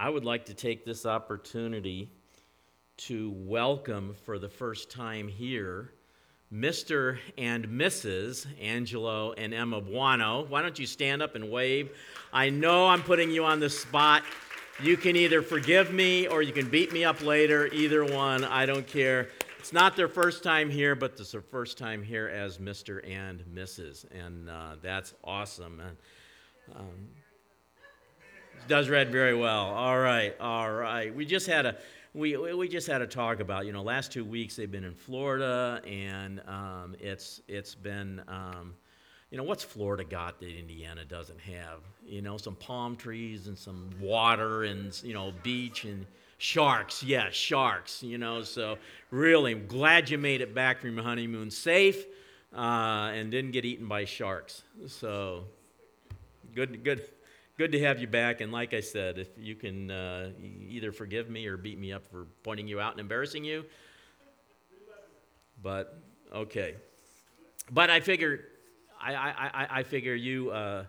I 0.00 0.08
would 0.08 0.24
like 0.24 0.46
to 0.46 0.54
take 0.54 0.86
this 0.86 1.04
opportunity 1.04 2.08
to 2.96 3.34
welcome 3.36 4.16
for 4.24 4.38
the 4.38 4.48
first 4.48 4.90
time 4.90 5.28
here 5.28 5.92
Mr. 6.50 7.18
and 7.36 7.68
Mrs. 7.68 8.46
Angelo 8.58 9.32
and 9.34 9.52
Emma 9.52 9.82
Buono. 9.82 10.46
Why 10.46 10.62
don't 10.62 10.78
you 10.78 10.86
stand 10.86 11.20
up 11.20 11.34
and 11.34 11.50
wave? 11.50 11.90
I 12.32 12.48
know 12.48 12.88
I'm 12.88 13.02
putting 13.02 13.30
you 13.30 13.44
on 13.44 13.60
the 13.60 13.68
spot. 13.68 14.22
You 14.82 14.96
can 14.96 15.16
either 15.16 15.42
forgive 15.42 15.92
me 15.92 16.26
or 16.26 16.40
you 16.40 16.54
can 16.54 16.70
beat 16.70 16.94
me 16.94 17.04
up 17.04 17.20
later. 17.22 17.66
Either 17.66 18.02
one, 18.02 18.42
I 18.42 18.64
don't 18.64 18.86
care. 18.86 19.28
It's 19.58 19.74
not 19.74 19.96
their 19.96 20.08
first 20.08 20.42
time 20.42 20.70
here, 20.70 20.94
but 20.94 21.12
it's 21.20 21.32
their 21.32 21.42
first 21.42 21.76
time 21.76 22.02
here 22.02 22.26
as 22.26 22.56
Mr. 22.56 23.06
and 23.06 23.44
Mrs. 23.54 24.06
And 24.18 24.48
uh, 24.48 24.76
that's 24.80 25.12
awesome. 25.22 25.78
And, 25.78 25.96
um, 26.74 27.08
does 28.68 28.88
read 28.88 29.10
very 29.10 29.34
well. 29.34 29.66
All 29.66 29.98
right, 29.98 30.34
all 30.40 30.70
right. 30.70 31.14
We 31.14 31.26
just 31.26 31.46
had 31.46 31.66
a 31.66 31.76
we 32.14 32.36
we 32.36 32.68
just 32.68 32.86
had 32.86 33.02
a 33.02 33.06
talk 33.06 33.40
about 33.40 33.66
you 33.66 33.72
know 33.72 33.82
last 33.82 34.12
two 34.12 34.24
weeks 34.24 34.56
they've 34.56 34.70
been 34.70 34.84
in 34.84 34.94
Florida 34.94 35.80
and 35.86 36.40
um, 36.48 36.96
it's 36.98 37.40
it's 37.46 37.74
been 37.74 38.22
um, 38.26 38.74
you 39.30 39.38
know 39.38 39.44
what's 39.44 39.62
Florida 39.62 40.02
got 40.02 40.40
that 40.40 40.48
Indiana 40.48 41.04
doesn't 41.04 41.40
have 41.40 41.80
you 42.04 42.20
know 42.20 42.36
some 42.36 42.56
palm 42.56 42.96
trees 42.96 43.46
and 43.46 43.56
some 43.56 43.90
water 44.00 44.64
and 44.64 45.00
you 45.04 45.14
know 45.14 45.32
beach 45.44 45.84
and 45.84 46.04
sharks 46.38 47.02
yeah 47.02 47.28
sharks 47.30 48.02
you 48.02 48.18
know 48.18 48.42
so 48.42 48.76
really 49.10 49.54
glad 49.54 50.08
you 50.10 50.18
made 50.18 50.40
it 50.40 50.54
back 50.54 50.80
from 50.80 50.94
your 50.94 51.04
honeymoon 51.04 51.50
safe 51.50 52.06
uh, 52.56 53.10
and 53.12 53.30
didn't 53.30 53.52
get 53.52 53.64
eaten 53.64 53.86
by 53.86 54.04
sharks 54.04 54.62
so 54.86 55.44
good 56.54 56.82
good 56.82 57.02
good 57.60 57.72
to 57.72 57.80
have 57.80 57.98
you 57.98 58.06
back. 58.06 58.40
And 58.40 58.50
like 58.50 58.72
I 58.72 58.80
said, 58.80 59.18
if 59.18 59.28
you 59.36 59.54
can 59.54 59.90
uh, 59.90 60.30
either 60.70 60.92
forgive 60.92 61.28
me 61.28 61.46
or 61.46 61.58
beat 61.58 61.78
me 61.78 61.92
up 61.92 62.08
for 62.10 62.26
pointing 62.42 62.66
you 62.66 62.80
out 62.80 62.92
and 62.92 63.00
embarrassing 63.00 63.44
you. 63.44 63.66
But 65.62 66.00
okay. 66.34 66.76
But 67.70 67.90
I 67.90 68.00
figure, 68.00 68.46
I, 68.98 69.12
I, 69.12 69.66
I 69.70 69.82
figure 69.82 70.14
you 70.14 70.50
uh, 70.50 70.84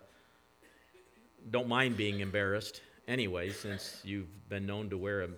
don't 1.50 1.68
mind 1.68 1.98
being 1.98 2.20
embarrassed 2.20 2.80
anyway, 3.06 3.50
since 3.50 4.00
you've 4.02 4.48
been 4.48 4.64
known 4.64 4.88
to 4.88 4.96
wear 4.96 5.24
a 5.24 5.28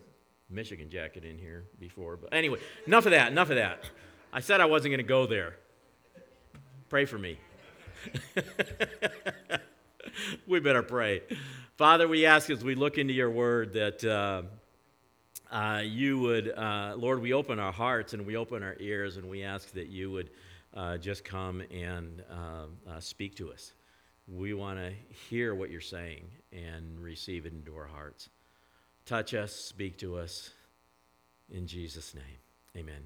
Michigan 0.49 0.89
jacket 0.89 1.25
in 1.25 1.37
here 1.37 1.65
before. 1.81 2.17
But 2.17 2.33
anyway, 2.33 2.61
enough 2.87 3.07
of 3.07 3.11
that. 3.11 3.33
Enough 3.33 3.51
of 3.51 3.57
that. 3.57 3.81
I 4.33 4.39
said 4.39 4.61
I 4.61 4.67
wasn't 4.67 4.93
going 4.93 4.99
to 4.99 5.03
go 5.03 5.27
there. 5.27 5.57
Pray 6.89 7.07
for 7.07 7.19
me. 7.19 7.41
we 10.47 10.61
better 10.61 10.83
pray. 10.83 11.23
Father, 11.77 12.07
we 12.07 12.27
ask 12.27 12.51
as 12.51 12.65
we 12.65 12.75
look 12.75 12.99
into 12.99 13.13
your 13.13 13.31
word 13.31 13.73
that 13.75 14.05
uh, 14.05 14.43
uh, 15.51 15.83
you 15.85 16.19
would, 16.19 16.51
uh, 16.51 16.95
Lord, 16.97 17.21
we 17.21 17.33
open 17.33 17.59
our 17.59 17.73
hearts 17.73 18.15
and 18.15 18.27
we 18.27 18.37
open 18.37 18.63
our 18.63 18.77
ears 18.79 19.17
and 19.17 19.29
we 19.29 19.43
ask 19.43 19.73
that 19.73 19.89
you 19.89 20.11
would 20.11 20.31
uh, 20.75 20.99
just 20.99 21.25
come 21.25 21.63
and 21.71 22.23
uh, 22.31 22.91
uh, 22.91 23.01
speak 23.01 23.37
to 23.37 23.53
us. 23.53 23.73
We 24.27 24.55
want 24.55 24.79
to 24.79 24.93
hear 25.29 25.55
what 25.55 25.71
you're 25.71 25.81
saying 25.81 26.25
and 26.53 26.99
receive 26.99 27.47
it 27.47 27.53
into 27.53 27.77
our 27.77 27.87
hearts. 27.87 28.31
Touch 29.07 29.35
us, 29.35 29.55
speak 29.55 29.99
to 29.99 30.17
us. 30.17 30.51
In 31.51 31.67
Jesus' 31.67 32.15
name, 32.15 32.25
amen. 32.77 33.03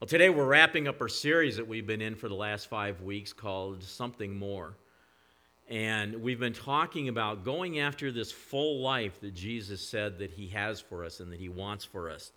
Well, 0.00 0.06
today 0.06 0.30
we're 0.30 0.46
wrapping 0.46 0.86
up 0.86 1.00
our 1.00 1.08
series 1.08 1.56
that 1.56 1.66
we've 1.66 1.86
been 1.86 2.00
in 2.00 2.14
for 2.14 2.28
the 2.28 2.34
last 2.36 2.68
five 2.68 3.02
weeks 3.02 3.32
called 3.32 3.82
Something 3.82 4.38
More. 4.38 4.76
And 5.68 6.22
we've 6.22 6.40
been 6.40 6.54
talking 6.54 7.08
about 7.08 7.44
going 7.44 7.78
after 7.78 8.10
this 8.10 8.32
full 8.32 8.80
life 8.80 9.20
that 9.20 9.34
Jesus 9.34 9.86
said 9.86 10.18
that 10.18 10.30
he 10.30 10.48
has 10.48 10.80
for 10.80 11.04
us 11.04 11.20
and 11.20 11.30
that 11.30 11.38
he 11.38 11.50
wants 11.50 11.84
for 11.84 12.10
us. 12.10 12.32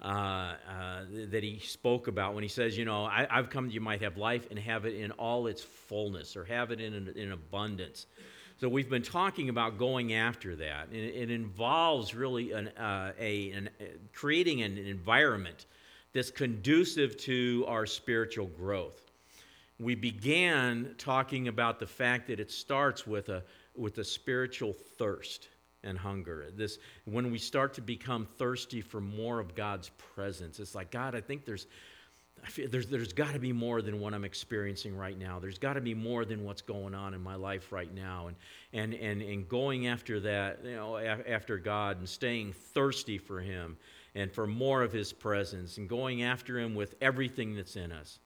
Uh, 0.00 0.54
uh, 0.68 1.04
that 1.30 1.44
he 1.44 1.60
spoke 1.60 2.08
about 2.08 2.34
when 2.34 2.42
he 2.42 2.48
says, 2.48 2.76
You 2.76 2.84
know, 2.84 3.04
I, 3.04 3.26
have 3.30 3.50
come 3.50 3.66
that 3.68 3.74
you 3.74 3.80
might 3.80 4.02
have 4.02 4.16
life 4.16 4.48
and 4.50 4.58
have 4.58 4.84
it 4.84 4.96
in 4.96 5.12
all 5.12 5.46
its 5.46 5.62
fullness 5.62 6.36
or 6.36 6.44
have 6.44 6.72
it 6.72 6.80
in, 6.80 7.08
in 7.14 7.30
abundance. 7.30 8.06
So 8.58 8.68
we've 8.68 8.90
been 8.90 9.02
talking 9.02 9.48
about 9.48 9.78
going 9.78 10.14
after 10.14 10.56
that. 10.56 10.88
And 10.88 10.96
it, 10.96 11.14
it 11.14 11.30
involves 11.30 12.14
really 12.14 12.50
an, 12.52 12.68
uh, 12.68 13.12
a, 13.20 13.50
an, 13.50 13.70
uh, 13.80 13.84
creating 14.12 14.62
an 14.62 14.76
environment 14.78 15.66
that's 16.12 16.30
conducive 16.30 17.16
to 17.18 17.64
our 17.68 17.86
spiritual 17.86 18.46
growth 18.46 19.11
we 19.82 19.94
began 19.94 20.94
talking 20.96 21.48
about 21.48 21.80
the 21.80 21.86
fact 21.86 22.28
that 22.28 22.38
it 22.38 22.50
starts 22.50 23.06
with 23.06 23.28
a, 23.28 23.42
with 23.76 23.98
a 23.98 24.04
spiritual 24.04 24.72
thirst 24.72 25.48
and 25.82 25.98
hunger. 25.98 26.46
This, 26.54 26.78
when 27.04 27.32
we 27.32 27.38
start 27.38 27.74
to 27.74 27.80
become 27.80 28.26
thirsty 28.38 28.80
for 28.80 29.00
more 29.00 29.40
of 29.40 29.54
God's 29.54 29.90
presence, 30.14 30.60
it's 30.60 30.76
like, 30.76 30.92
God, 30.92 31.16
I 31.16 31.20
think 31.20 31.44
there's, 31.44 31.66
there's, 32.56 32.86
there's 32.86 33.12
got 33.12 33.32
to 33.32 33.40
be 33.40 33.52
more 33.52 33.82
than 33.82 33.98
what 33.98 34.14
I'm 34.14 34.24
experiencing 34.24 34.96
right 34.96 35.18
now. 35.18 35.40
There's 35.40 35.58
got 35.58 35.72
to 35.74 35.80
be 35.80 35.94
more 35.94 36.24
than 36.24 36.44
what's 36.44 36.62
going 36.62 36.94
on 36.94 37.14
in 37.14 37.20
my 37.20 37.34
life 37.34 37.72
right 37.72 37.92
now. 37.92 38.28
And, 38.28 38.36
and, 38.72 38.94
and, 38.94 39.20
and 39.20 39.48
going 39.48 39.88
after 39.88 40.20
that, 40.20 40.60
you 40.64 40.76
know, 40.76 40.96
after 40.96 41.58
God 41.58 41.98
and 41.98 42.08
staying 42.08 42.52
thirsty 42.52 43.18
for 43.18 43.40
Him 43.40 43.76
and 44.14 44.30
for 44.30 44.46
more 44.46 44.82
of 44.82 44.92
His 44.92 45.12
presence 45.12 45.78
and 45.78 45.88
going 45.88 46.22
after 46.22 46.58
Him 46.58 46.76
with 46.76 46.94
everything 47.00 47.56
that's 47.56 47.74
in 47.74 47.90
us. 47.90 48.20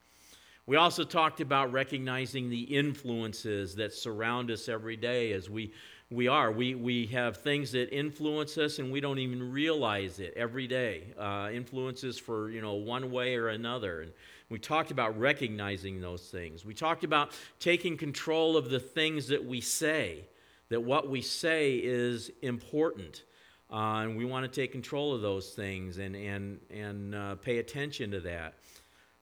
We 0.69 0.75
also 0.75 1.05
talked 1.05 1.41
about 1.41 1.71
recognizing 1.73 2.51
the 2.51 2.63
influences 2.63 3.77
that 3.77 3.93
surround 3.93 4.51
us 4.51 4.69
every 4.69 4.97
day 4.97 5.33
as 5.33 5.49
we, 5.49 5.73
we 6.11 6.27
are. 6.27 6.51
We, 6.51 6.75
we 6.75 7.07
have 7.07 7.37
things 7.37 7.71
that 7.71 7.97
influence 7.97 8.59
us 8.59 8.81
and 8.81 8.91
we 8.91 8.99
don't 8.99 9.21
even 9.21 9.53
realize 9.53 10.19
it 10.19 10.35
every 10.35 10.67
day. 10.67 11.05
Uh, 11.17 11.51
influences 11.53 12.19
for, 12.19 12.51
you 12.51 12.61
know, 12.61 12.75
one 12.75 13.13
way 13.13 13.37
or 13.37 13.51
another. 13.51 14.01
And 14.01 14.13
we 14.49 14.59
talked 14.59 14.91
about 14.91 15.17
recognizing 15.17 16.01
those 16.01 16.23
things. 16.23 16.65
We 16.65 16.75
talked 16.75 17.05
about 17.05 17.31
taking 17.61 17.97
control 17.97 18.57
of 18.57 18.69
the 18.69 18.81
things 18.81 19.29
that 19.29 19.45
we 19.45 19.61
say, 19.61 20.25
that 20.69 20.81
what 20.81 21.09
we 21.09 21.23
say 21.23 21.77
is 21.77 22.33
important. 22.43 23.23
Uh, 23.71 24.03
and 24.03 24.17
we 24.17 24.25
want 24.25 24.53
to 24.53 24.61
take 24.61 24.73
control 24.73 25.15
of 25.15 25.23
those 25.23 25.51
things 25.51 25.99
and, 25.99 26.17
and, 26.17 26.59
and 26.71 27.15
uh, 27.15 27.35
pay 27.37 27.59
attention 27.59 28.11
to 28.11 28.21
that. 28.21 28.55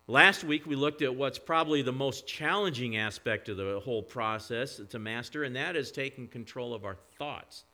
Last 0.07 0.45
week, 0.45 0.67
we 0.67 0.77
looked 0.77 1.01
at 1.01 1.15
what's 1.15 1.39
probably 1.39 1.81
the 1.81 1.91
most 1.91 2.27
challenging 2.27 2.99
aspect 2.99 3.49
of 3.49 3.57
the 3.57 3.81
whole 3.81 4.03
process 4.03 4.79
to 4.91 4.99
master, 4.99 5.45
and 5.45 5.57
that 5.57 5.77
is 5.77 5.91
taking 5.91 6.29
control 6.29 6.75
of 6.75 6.85
our 6.85 6.97
thoughts. 7.19 7.65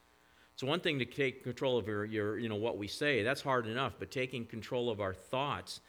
It's 0.54 0.62
one 0.62 0.78
thing 0.78 1.00
to 1.00 1.04
take 1.04 1.42
control 1.42 1.76
of 1.76 1.88
your, 1.88 2.04
your 2.04 2.38
you 2.38 2.48
know, 2.48 2.54
what 2.54 2.78
we 2.78 2.86
say. 2.86 3.24
That's 3.24 3.40
hard 3.40 3.66
enough, 3.66 3.94
but 3.98 4.12
taking 4.12 4.46
control 4.46 4.90
of 4.90 5.00
our 5.00 5.12
thoughts, 5.12 5.80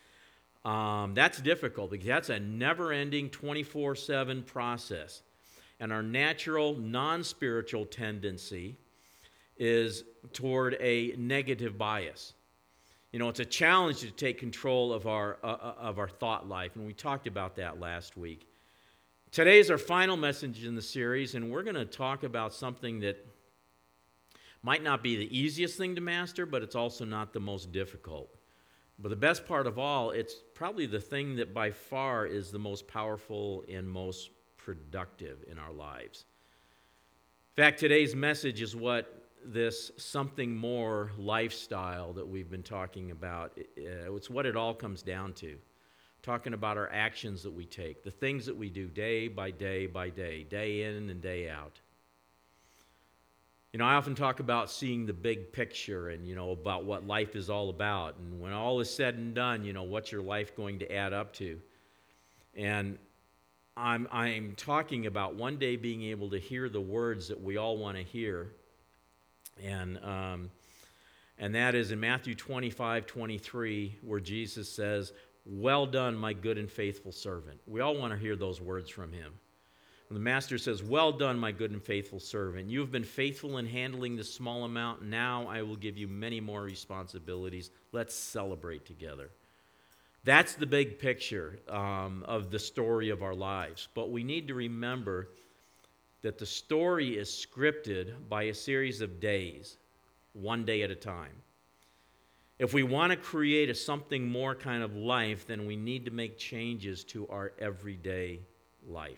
um, 0.65 1.13
that's 1.13 1.39
difficult 1.39 1.91
because 1.91 2.07
that's 2.07 2.29
a 2.29 2.39
never 2.39 2.91
ending 2.91 3.29
24 3.29 3.95
7 3.95 4.41
process. 4.41 5.21
And 5.79 5.93
our 5.93 6.01
natural, 6.01 6.75
non 6.75 7.23
spiritual 7.23 7.85
tendency 7.85 8.77
is 9.57 10.03
toward 10.33 10.75
a 10.79 11.13
negative 11.19 11.77
bias. 11.77 12.33
You 13.11 13.19
know, 13.19 13.27
it's 13.27 13.41
a 13.41 13.45
challenge 13.45 13.99
to 13.99 14.11
take 14.11 14.37
control 14.37 14.93
of 14.93 15.05
our, 15.05 15.37
uh, 15.43 15.47
uh, 15.47 15.73
of 15.79 15.99
our 15.99 16.07
thought 16.07 16.47
life, 16.47 16.77
and 16.77 16.87
we 16.87 16.93
talked 16.93 17.27
about 17.27 17.57
that 17.57 17.77
last 17.77 18.15
week. 18.15 18.47
Today 19.31 19.59
is 19.59 19.69
our 19.69 19.77
final 19.77 20.15
message 20.15 20.63
in 20.63 20.75
the 20.75 20.81
series, 20.81 21.35
and 21.35 21.51
we're 21.51 21.63
going 21.63 21.75
to 21.75 21.85
talk 21.85 22.23
about 22.23 22.53
something 22.53 23.01
that 23.01 23.25
might 24.63 24.81
not 24.81 25.03
be 25.03 25.17
the 25.17 25.37
easiest 25.37 25.77
thing 25.77 25.95
to 25.95 26.01
master, 26.01 26.45
but 26.45 26.63
it's 26.63 26.75
also 26.75 27.03
not 27.03 27.33
the 27.33 27.39
most 27.39 27.73
difficult. 27.73 28.33
But 28.97 29.09
the 29.09 29.17
best 29.17 29.45
part 29.45 29.67
of 29.67 29.77
all, 29.77 30.11
it's 30.11 30.35
probably 30.53 30.85
the 30.85 30.99
thing 30.99 31.35
that 31.35 31.53
by 31.53 31.71
far 31.71 32.25
is 32.25 32.49
the 32.49 32.59
most 32.59 32.87
powerful 32.87 33.65
and 33.67 33.89
most 33.89 34.29
productive 34.55 35.43
in 35.49 35.57
our 35.59 35.73
lives. 35.73 36.25
In 37.57 37.63
fact, 37.63 37.79
today's 37.79 38.15
message 38.15 38.61
is 38.61 38.73
what 38.73 39.20
this 39.45 39.91
something 39.97 40.55
more 40.55 41.11
lifestyle 41.17 42.13
that 42.13 42.27
we've 42.27 42.49
been 42.49 42.63
talking 42.63 43.11
about. 43.11 43.57
Uh, 43.57 44.13
it's 44.13 44.29
what 44.29 44.45
it 44.45 44.55
all 44.55 44.73
comes 44.73 45.01
down 45.01 45.33
to. 45.33 45.57
Talking 46.23 46.53
about 46.53 46.77
our 46.77 46.89
actions 46.91 47.41
that 47.43 47.51
we 47.51 47.65
take, 47.65 48.03
the 48.03 48.11
things 48.11 48.45
that 48.45 48.55
we 48.55 48.69
do 48.69 48.87
day 48.87 49.27
by 49.27 49.49
day 49.49 49.87
by 49.87 50.09
day, 50.09 50.43
day 50.43 50.83
in 50.83 51.09
and 51.09 51.21
day 51.21 51.49
out. 51.49 51.79
You 53.73 53.79
know, 53.79 53.85
I 53.85 53.93
often 53.93 54.15
talk 54.15 54.39
about 54.39 54.69
seeing 54.69 55.05
the 55.05 55.13
big 55.13 55.51
picture 55.53 56.09
and, 56.09 56.27
you 56.27 56.35
know, 56.35 56.51
about 56.51 56.83
what 56.83 57.07
life 57.07 57.35
is 57.35 57.49
all 57.49 57.69
about. 57.69 58.17
And 58.17 58.41
when 58.41 58.51
all 58.51 58.81
is 58.81 58.93
said 58.93 59.15
and 59.15 59.33
done, 59.33 59.63
you 59.63 59.73
know, 59.73 59.83
what's 59.83 60.11
your 60.11 60.21
life 60.21 60.55
going 60.55 60.79
to 60.79 60.93
add 60.93 61.13
up 61.13 61.33
to? 61.35 61.59
And 62.55 62.97
I'm, 63.77 64.07
I'm 64.11 64.55
talking 64.57 65.05
about 65.05 65.35
one 65.35 65.57
day 65.57 65.77
being 65.77 66.03
able 66.03 66.29
to 66.31 66.37
hear 66.37 66.67
the 66.67 66.81
words 66.81 67.29
that 67.29 67.41
we 67.41 67.57
all 67.57 67.77
want 67.77 67.97
to 67.97 68.03
hear 68.03 68.51
and, 69.63 69.97
um, 70.03 70.51
and 71.37 71.55
that 71.55 71.75
is 71.75 71.91
in 71.91 71.99
Matthew 71.99 72.35
25, 72.35 73.05
23, 73.05 73.97
where 74.01 74.19
Jesus 74.19 74.69
says, 74.69 75.13
Well 75.45 75.85
done, 75.85 76.15
my 76.15 76.33
good 76.33 76.57
and 76.57 76.69
faithful 76.69 77.11
servant. 77.11 77.59
We 77.67 77.81
all 77.81 77.97
want 77.97 78.13
to 78.13 78.19
hear 78.19 78.35
those 78.35 78.61
words 78.61 78.89
from 78.89 79.11
him. 79.11 79.33
the 80.09 80.19
master 80.19 80.57
says, 80.57 80.83
Well 80.83 81.11
done, 81.11 81.39
my 81.39 81.51
good 81.51 81.71
and 81.71 81.81
faithful 81.81 82.19
servant. 82.19 82.69
You 82.69 82.79
have 82.79 82.91
been 82.91 83.03
faithful 83.03 83.57
in 83.57 83.65
handling 83.65 84.15
this 84.15 84.33
small 84.33 84.65
amount. 84.65 85.03
Now 85.03 85.47
I 85.47 85.61
will 85.61 85.77
give 85.77 85.97
you 85.97 86.07
many 86.07 86.39
more 86.39 86.61
responsibilities. 86.61 87.71
Let's 87.91 88.15
celebrate 88.15 88.85
together. 88.85 89.29
That's 90.23 90.53
the 90.53 90.67
big 90.67 90.99
picture 90.99 91.59
um, 91.67 92.23
of 92.27 92.51
the 92.51 92.59
story 92.59 93.09
of 93.09 93.23
our 93.23 93.33
lives. 93.33 93.87
But 93.95 94.11
we 94.11 94.23
need 94.23 94.47
to 94.49 94.53
remember 94.53 95.29
that 96.21 96.37
the 96.37 96.45
story 96.45 97.17
is 97.17 97.29
scripted 97.29 98.13
by 98.29 98.43
a 98.43 98.53
series 98.53 99.01
of 99.01 99.19
days, 99.19 99.77
one 100.33 100.65
day 100.65 100.83
at 100.83 100.91
a 100.91 100.95
time. 100.95 101.33
If 102.59 102.73
we 102.73 102.83
want 102.83 103.11
to 103.11 103.17
create 103.17 103.71
a 103.71 103.75
something 103.75 104.27
more 104.27 104.53
kind 104.53 104.83
of 104.83 104.95
life, 104.95 105.47
then 105.47 105.65
we 105.65 105.75
need 105.75 106.05
to 106.05 106.11
make 106.11 106.37
changes 106.37 107.03
to 107.05 107.27
our 107.29 107.53
everyday 107.59 108.41
life. 108.87 109.17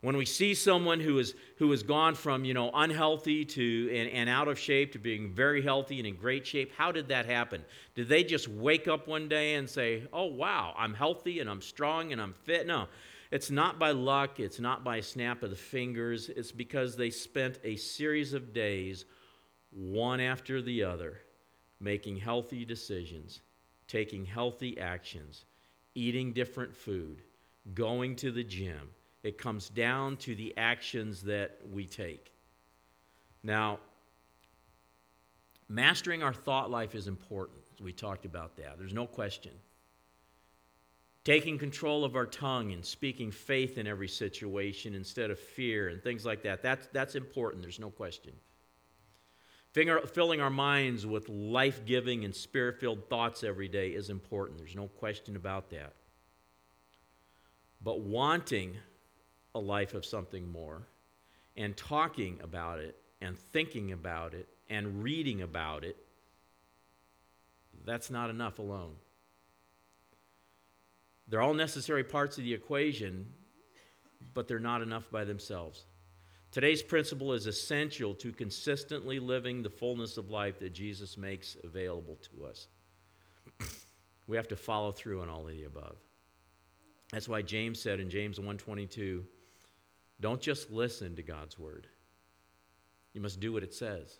When 0.00 0.16
we 0.16 0.24
see 0.24 0.54
someone 0.54 1.00
who, 1.00 1.18
is, 1.18 1.34
who 1.56 1.72
has 1.72 1.82
gone 1.82 2.14
from 2.14 2.44
you 2.44 2.54
know, 2.54 2.70
unhealthy 2.72 3.44
to, 3.44 3.90
and, 3.92 4.08
and 4.10 4.30
out 4.30 4.46
of 4.46 4.56
shape 4.56 4.92
to 4.92 5.00
being 5.00 5.32
very 5.32 5.60
healthy 5.60 5.98
and 5.98 6.06
in 6.06 6.14
great 6.14 6.46
shape, 6.46 6.72
how 6.76 6.92
did 6.92 7.08
that 7.08 7.26
happen? 7.26 7.64
Did 7.96 8.08
they 8.08 8.22
just 8.22 8.46
wake 8.46 8.86
up 8.86 9.08
one 9.08 9.28
day 9.28 9.54
and 9.54 9.68
say, 9.68 10.04
oh, 10.12 10.26
wow, 10.26 10.72
I'm 10.78 10.94
healthy 10.94 11.40
and 11.40 11.50
I'm 11.50 11.60
strong 11.60 12.12
and 12.12 12.20
I'm 12.22 12.34
fit? 12.44 12.68
No. 12.68 12.86
It's 13.30 13.50
not 13.50 13.78
by 13.78 13.90
luck, 13.90 14.40
it's 14.40 14.60
not 14.60 14.84
by 14.84 14.96
a 14.98 15.02
snap 15.02 15.42
of 15.42 15.50
the 15.50 15.56
fingers. 15.56 16.28
It's 16.28 16.52
because 16.52 16.96
they 16.96 17.10
spent 17.10 17.58
a 17.62 17.76
series 17.76 18.32
of 18.32 18.52
days, 18.54 19.04
one 19.70 20.20
after 20.20 20.62
the 20.62 20.84
other, 20.84 21.20
making 21.78 22.16
healthy 22.16 22.64
decisions, 22.64 23.40
taking 23.86 24.24
healthy 24.24 24.78
actions, 24.78 25.44
eating 25.94 26.32
different 26.32 26.74
food, 26.74 27.22
going 27.74 28.16
to 28.16 28.30
the 28.30 28.44
gym 28.44 28.90
it 29.22 29.38
comes 29.38 29.68
down 29.68 30.16
to 30.18 30.34
the 30.34 30.56
actions 30.56 31.22
that 31.22 31.58
we 31.70 31.86
take. 31.86 32.32
Now, 33.42 33.78
mastering 35.68 36.22
our 36.22 36.32
thought 36.32 36.70
life 36.70 36.94
is 36.94 37.08
important. 37.08 37.60
We 37.80 37.92
talked 37.92 38.24
about 38.24 38.56
that. 38.56 38.78
There's 38.78 38.94
no 38.94 39.06
question. 39.06 39.52
Taking 41.24 41.58
control 41.58 42.04
of 42.04 42.16
our 42.16 42.26
tongue 42.26 42.72
and 42.72 42.84
speaking 42.84 43.30
faith 43.30 43.76
in 43.76 43.86
every 43.86 44.08
situation 44.08 44.94
instead 44.94 45.30
of 45.30 45.38
fear 45.38 45.88
and 45.88 46.02
things 46.02 46.24
like 46.24 46.42
that, 46.44 46.62
that's, 46.62 46.88
that's 46.92 47.14
important. 47.14 47.62
There's 47.62 47.80
no 47.80 47.90
question. 47.90 48.32
Filling 49.72 50.40
our 50.40 50.50
minds 50.50 51.06
with 51.06 51.28
life 51.28 51.84
giving 51.84 52.24
and 52.24 52.34
spirit 52.34 52.80
filled 52.80 53.08
thoughts 53.08 53.44
every 53.44 53.68
day 53.68 53.90
is 53.90 54.10
important. 54.10 54.58
There's 54.58 54.74
no 54.74 54.88
question 54.88 55.36
about 55.36 55.70
that. 55.70 55.92
But 57.82 58.00
wanting 58.00 58.76
a 59.54 59.60
life 59.60 59.94
of 59.94 60.04
something 60.04 60.50
more 60.50 60.82
and 61.56 61.76
talking 61.76 62.40
about 62.42 62.78
it 62.80 62.96
and 63.20 63.38
thinking 63.38 63.92
about 63.92 64.34
it 64.34 64.48
and 64.70 65.02
reading 65.02 65.42
about 65.42 65.84
it, 65.84 65.96
that's 67.84 68.10
not 68.10 68.30
enough 68.30 68.58
alone. 68.58 68.94
They're 71.28 71.42
all 71.42 71.54
necessary 71.54 72.04
parts 72.04 72.38
of 72.38 72.44
the 72.44 72.54
equation, 72.54 73.26
but 74.34 74.48
they're 74.48 74.58
not 74.58 74.82
enough 74.82 75.10
by 75.10 75.24
themselves. 75.24 75.84
Today's 76.50 76.82
principle 76.82 77.34
is 77.34 77.46
essential 77.46 78.14
to 78.14 78.32
consistently 78.32 79.18
living 79.18 79.62
the 79.62 79.68
fullness 79.68 80.16
of 80.16 80.30
life 80.30 80.58
that 80.60 80.72
Jesus 80.72 81.18
makes 81.18 81.56
available 81.62 82.18
to 82.32 82.46
us. 82.46 82.68
we 84.26 84.36
have 84.36 84.48
to 84.48 84.56
follow 84.56 84.90
through 84.90 85.20
on 85.20 85.28
all 85.28 85.46
of 85.46 85.54
the 85.54 85.64
above. 85.64 85.96
That's 87.12 87.28
why 87.28 87.42
James 87.42 87.80
said 87.80 88.00
in 88.00 88.08
James 88.08 88.38
122, 88.38 89.24
don't 90.20 90.40
just 90.40 90.70
listen 90.70 91.16
to 91.16 91.22
God's 91.22 91.58
word, 91.58 91.86
you 93.12 93.20
must 93.20 93.40
do 93.40 93.52
what 93.52 93.62
it 93.62 93.74
says. 93.74 94.18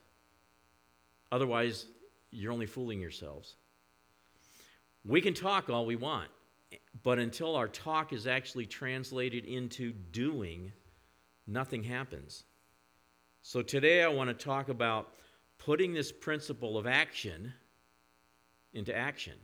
Otherwise, 1.31 1.87
you're 2.31 2.53
only 2.53 2.67
fooling 2.67 3.01
yourselves. 3.01 3.57
We 5.05 5.21
can 5.21 5.35
talk 5.35 5.71
all 5.71 5.87
we 5.87 5.97
want, 5.97 6.29
but 7.03 7.19
until 7.19 7.57
our 7.57 7.69
talk 7.69 8.13
is 8.13 8.27
actually 8.27 8.67
translated 8.67 9.45
into 9.45 9.93
doing, 9.93 10.73
nothing 11.47 11.83
happens. 11.83 12.45
So 13.43 13.63
today 13.63 14.03
I 14.03 14.09
want 14.09 14.29
to 14.29 14.45
talk 14.45 14.69
about 14.69 15.15
putting 15.59 15.93
this 15.93 16.13
principle 16.13 16.77
of 16.77 16.87
action 16.87 17.53
into 18.73 18.95
action. 18.97 19.35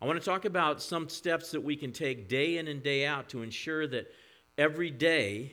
I 0.00 0.06
want 0.06 0.18
to 0.18 0.24
talk 0.24 0.46
about 0.46 0.80
some 0.80 1.08
steps 1.08 1.50
that 1.50 1.60
we 1.60 1.76
can 1.76 1.92
take 1.92 2.28
day 2.28 2.56
in 2.56 2.68
and 2.68 2.82
day 2.82 3.04
out 3.04 3.28
to 3.30 3.42
ensure 3.42 3.86
that 3.88 4.10
every 4.56 4.90
day 4.90 5.52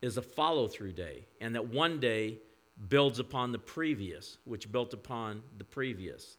is 0.00 0.16
a 0.16 0.22
follow 0.22 0.68
through 0.68 0.92
day, 0.92 1.26
and 1.40 1.54
that 1.54 1.68
one 1.68 2.00
day 2.00 2.38
builds 2.88 3.18
upon 3.18 3.52
the 3.52 3.58
previous, 3.58 4.38
which 4.44 4.72
built 4.72 4.94
upon 4.94 5.42
the 5.58 5.64
previous. 5.64 6.38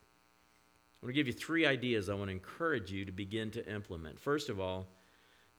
I 1.06 1.08
want 1.08 1.14
to 1.14 1.20
give 1.20 1.28
you 1.28 1.34
three 1.34 1.68
ideas 1.68 2.10
I 2.10 2.16
want 2.16 2.30
to 2.30 2.32
encourage 2.32 2.92
you 2.92 3.06
to 3.06 3.12
begin 3.12 3.52
to 3.52 3.72
implement. 3.72 4.20
First 4.20 4.50
of 4.50 4.60
all, 4.60 4.88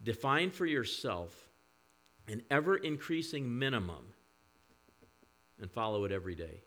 define 0.03 0.51
for 0.51 0.67
yourself 0.67 1.49
an 2.27 2.43
ever 2.51 2.77
increasing 2.77 3.57
minimum 3.57 4.07
and 5.61 5.71
follow 5.71 6.05
it 6.05 6.11
every 6.11 6.35
day. 6.35 6.63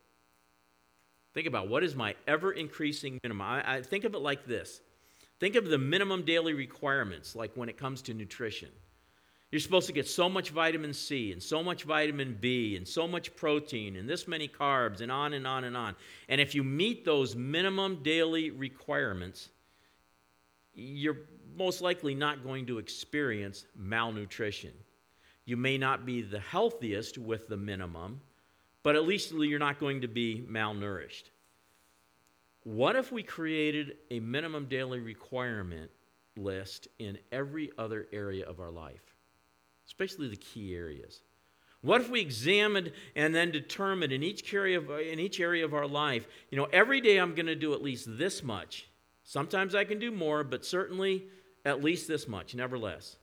Think 1.33 1.45
about 1.45 1.67
what 1.67 1.83
is 1.83 1.93
my 1.93 2.15
ever 2.25 2.53
increasing 2.53 3.19
minimum. 3.21 3.45
I, 3.45 3.79
I, 3.79 3.81
think 3.81 4.05
of 4.05 4.15
it 4.15 4.19
like 4.19 4.45
this 4.45 4.79
think 5.41 5.55
of 5.55 5.65
the 5.65 5.77
minimum 5.77 6.23
daily 6.23 6.53
requirements, 6.53 7.35
like 7.35 7.51
when 7.55 7.67
it 7.67 7.75
comes 7.77 8.01
to 8.03 8.13
nutrition. 8.13 8.69
You're 9.51 9.59
supposed 9.59 9.87
to 9.87 9.93
get 9.93 10.07
so 10.07 10.29
much 10.29 10.51
vitamin 10.51 10.93
C 10.93 11.31
and 11.31 11.41
so 11.41 11.63
much 11.63 11.83
vitamin 11.83 12.37
B 12.39 12.75
and 12.75 12.87
so 12.87 13.07
much 13.07 13.35
protein 13.35 13.95
and 13.95 14.07
this 14.07 14.27
many 14.27 14.47
carbs 14.47 15.01
and 15.01 15.11
on 15.11 15.33
and 15.33 15.47
on 15.47 15.63
and 15.63 15.75
on. 15.75 15.95
And 16.27 16.39
if 16.39 16.53
you 16.53 16.63
meet 16.63 17.03
those 17.03 17.35
minimum 17.35 18.03
daily 18.03 18.51
requirements, 18.51 19.49
you're 20.75 21.17
most 21.57 21.81
likely 21.81 22.13
not 22.13 22.43
going 22.43 22.67
to 22.67 22.77
experience 22.77 23.65
malnutrition. 23.75 24.71
You 25.45 25.57
may 25.57 25.79
not 25.79 26.05
be 26.05 26.21
the 26.21 26.39
healthiest 26.39 27.17
with 27.17 27.47
the 27.47 27.57
minimum, 27.57 28.21
but 28.83 28.95
at 28.95 29.07
least 29.07 29.31
you're 29.31 29.57
not 29.57 29.79
going 29.79 30.01
to 30.01 30.07
be 30.07 30.45
malnourished. 30.47 31.23
What 32.63 32.95
if 32.95 33.11
we 33.11 33.23
created 33.23 33.97
a 34.11 34.19
minimum 34.19 34.65
daily 34.65 34.99
requirement 34.99 35.89
list 36.37 36.87
in 36.99 37.17
every 37.31 37.71
other 37.79 38.07
area 38.11 38.45
of 38.47 38.59
our 38.59 38.69
life? 38.69 39.08
Especially 39.89 40.29
the 40.29 40.37
key 40.37 40.75
areas. 40.75 41.21
What 41.81 42.01
if 42.01 42.09
we 42.09 42.21
examined 42.21 42.91
and 43.15 43.33
then 43.33 43.51
determined 43.51 44.13
in 44.13 44.21
each 44.21 44.53
area 44.53 44.77
of, 44.77 44.91
in 44.91 45.19
each 45.19 45.39
area 45.39 45.65
of 45.65 45.73
our 45.73 45.87
life, 45.87 46.27
you 46.51 46.57
know, 46.57 46.67
every 46.71 47.01
day 47.01 47.17
I'm 47.17 47.33
going 47.33 47.47
to 47.47 47.55
do 47.55 47.73
at 47.73 47.81
least 47.81 48.05
this 48.17 48.43
much. 48.43 48.87
Sometimes 49.23 49.73
I 49.73 49.85
can 49.85 49.97
do 49.97 50.11
more, 50.11 50.43
but 50.43 50.63
certainly 50.63 51.25
at 51.65 51.83
least 51.83 52.07
this 52.07 52.27
much, 52.27 52.53
never 52.53 52.77
less. 52.77 53.17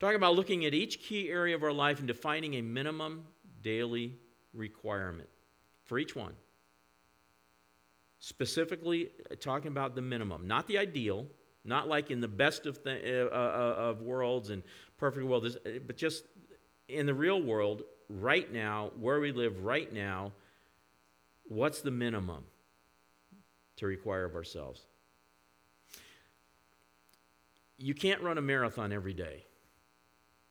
Talking 0.00 0.16
about 0.16 0.36
looking 0.36 0.66
at 0.66 0.74
each 0.74 1.00
key 1.00 1.30
area 1.30 1.54
of 1.54 1.62
our 1.62 1.72
life 1.72 1.98
and 1.98 2.06
defining 2.06 2.54
a 2.54 2.62
minimum 2.62 3.24
daily 3.62 4.18
requirement 4.52 5.28
for 5.84 5.98
each 5.98 6.14
one. 6.14 6.34
Specifically, 8.20 9.10
uh, 9.30 9.34
talking 9.40 9.68
about 9.68 9.94
the 9.94 10.02
minimum, 10.02 10.46
not 10.46 10.66
the 10.66 10.76
ideal, 10.76 11.26
not 11.64 11.88
like 11.88 12.10
in 12.10 12.20
the 12.20 12.28
best 12.28 12.66
of, 12.66 12.82
th- 12.82 13.04
uh, 13.04 13.28
uh, 13.32 13.74
of 13.76 14.02
worlds 14.02 14.50
and 14.50 14.62
perfect 14.98 15.24
world, 15.26 15.46
uh, 15.46 15.70
but 15.86 15.96
just 15.96 16.24
in 16.88 17.06
the 17.06 17.14
real 17.14 17.40
world, 17.40 17.82
right 18.08 18.52
now, 18.52 18.90
where 18.98 19.20
we 19.20 19.32
live 19.32 19.64
right 19.64 19.92
now, 19.92 20.32
what's 21.44 21.80
the 21.80 21.90
minimum 21.90 22.44
to 23.76 23.86
require 23.86 24.24
of 24.24 24.34
ourselves? 24.34 24.86
You 27.78 27.94
can't 27.94 28.20
run 28.22 28.38
a 28.38 28.42
marathon 28.42 28.92
every 28.92 29.14
day. 29.14 29.44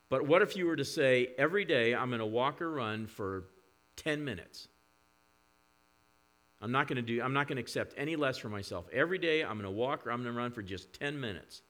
But 0.10 0.26
what 0.26 0.42
if 0.42 0.56
you 0.56 0.68
were 0.68 0.78
to 0.78 0.86
say, 0.86 1.30
every 1.38 1.66
day 1.66 1.94
I'm 1.94 2.10
going 2.10 2.20
to 2.20 2.26
walk 2.26 2.62
or 2.62 2.72
run 2.72 3.08
for 3.08 3.44
10 3.98 4.24
minutes? 4.24 4.70
I'm 6.62 6.72
not 6.72 6.88
going 6.88 6.96
to 6.96 7.02
do, 7.02 7.22
I'm 7.22 7.34
not 7.34 7.48
going 7.48 7.58
to 7.58 7.62
accept 7.62 7.94
any 7.98 8.16
less 8.16 8.38
for 8.38 8.50
myself. 8.50 8.86
Every 8.94 9.18
day 9.18 9.44
I'm 9.44 9.60
going 9.60 9.64
to 9.64 9.70
walk 9.70 10.08
or 10.08 10.12
I'm 10.12 10.24
going 10.24 10.34
to 10.34 10.40
run 10.40 10.52
for 10.52 10.62
just 10.62 10.94
10 10.94 11.20
minutes. 11.20 11.62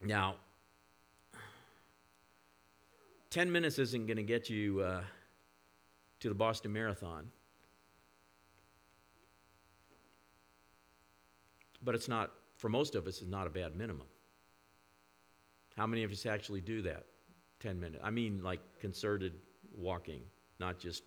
Now, 0.00 0.36
10 3.30 3.52
minutes 3.52 3.78
isn't 3.78 4.06
going 4.06 4.16
to 4.16 4.24
get 4.24 4.50
you 4.50 4.80
uh, 4.80 5.02
to 6.18 6.28
the 6.28 6.34
Boston 6.34 6.72
Marathon. 6.72 7.30
But 11.82 11.94
it's 11.94 12.08
not, 12.08 12.32
for 12.56 12.68
most 12.68 12.96
of 12.96 13.06
us, 13.06 13.22
it's 13.22 13.30
not 13.30 13.46
a 13.46 13.50
bad 13.50 13.76
minimum. 13.76 14.06
How 15.76 15.86
many 15.86 16.02
of 16.02 16.10
us 16.10 16.26
actually 16.26 16.60
do 16.60 16.82
that? 16.82 17.06
10 17.60 17.78
minutes. 17.78 18.02
I 18.04 18.10
mean, 18.10 18.42
like 18.42 18.60
concerted 18.80 19.34
walking, 19.76 20.22
not 20.58 20.78
just 20.78 21.04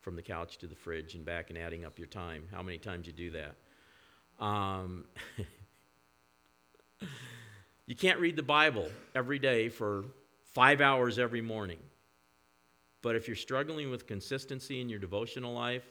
from 0.00 0.16
the 0.16 0.22
couch 0.22 0.56
to 0.58 0.66
the 0.66 0.74
fridge 0.74 1.14
and 1.14 1.24
back 1.24 1.50
and 1.50 1.58
adding 1.58 1.84
up 1.84 1.98
your 1.98 2.08
time. 2.08 2.44
How 2.50 2.62
many 2.62 2.78
times 2.78 3.06
you 3.06 3.12
do 3.12 3.30
that? 3.32 4.44
Um, 4.44 5.04
you 7.86 7.94
can't 7.94 8.18
read 8.18 8.36
the 8.36 8.42
Bible 8.42 8.88
every 9.14 9.38
day 9.38 9.68
for 9.68 10.06
five 10.56 10.80
hours 10.80 11.18
every 11.18 11.42
morning. 11.42 11.78
But 13.02 13.14
if 13.14 13.26
you're 13.26 13.36
struggling 13.36 13.90
with 13.90 14.06
consistency 14.06 14.80
in 14.80 14.88
your 14.88 14.98
devotional 14.98 15.52
life, 15.52 15.84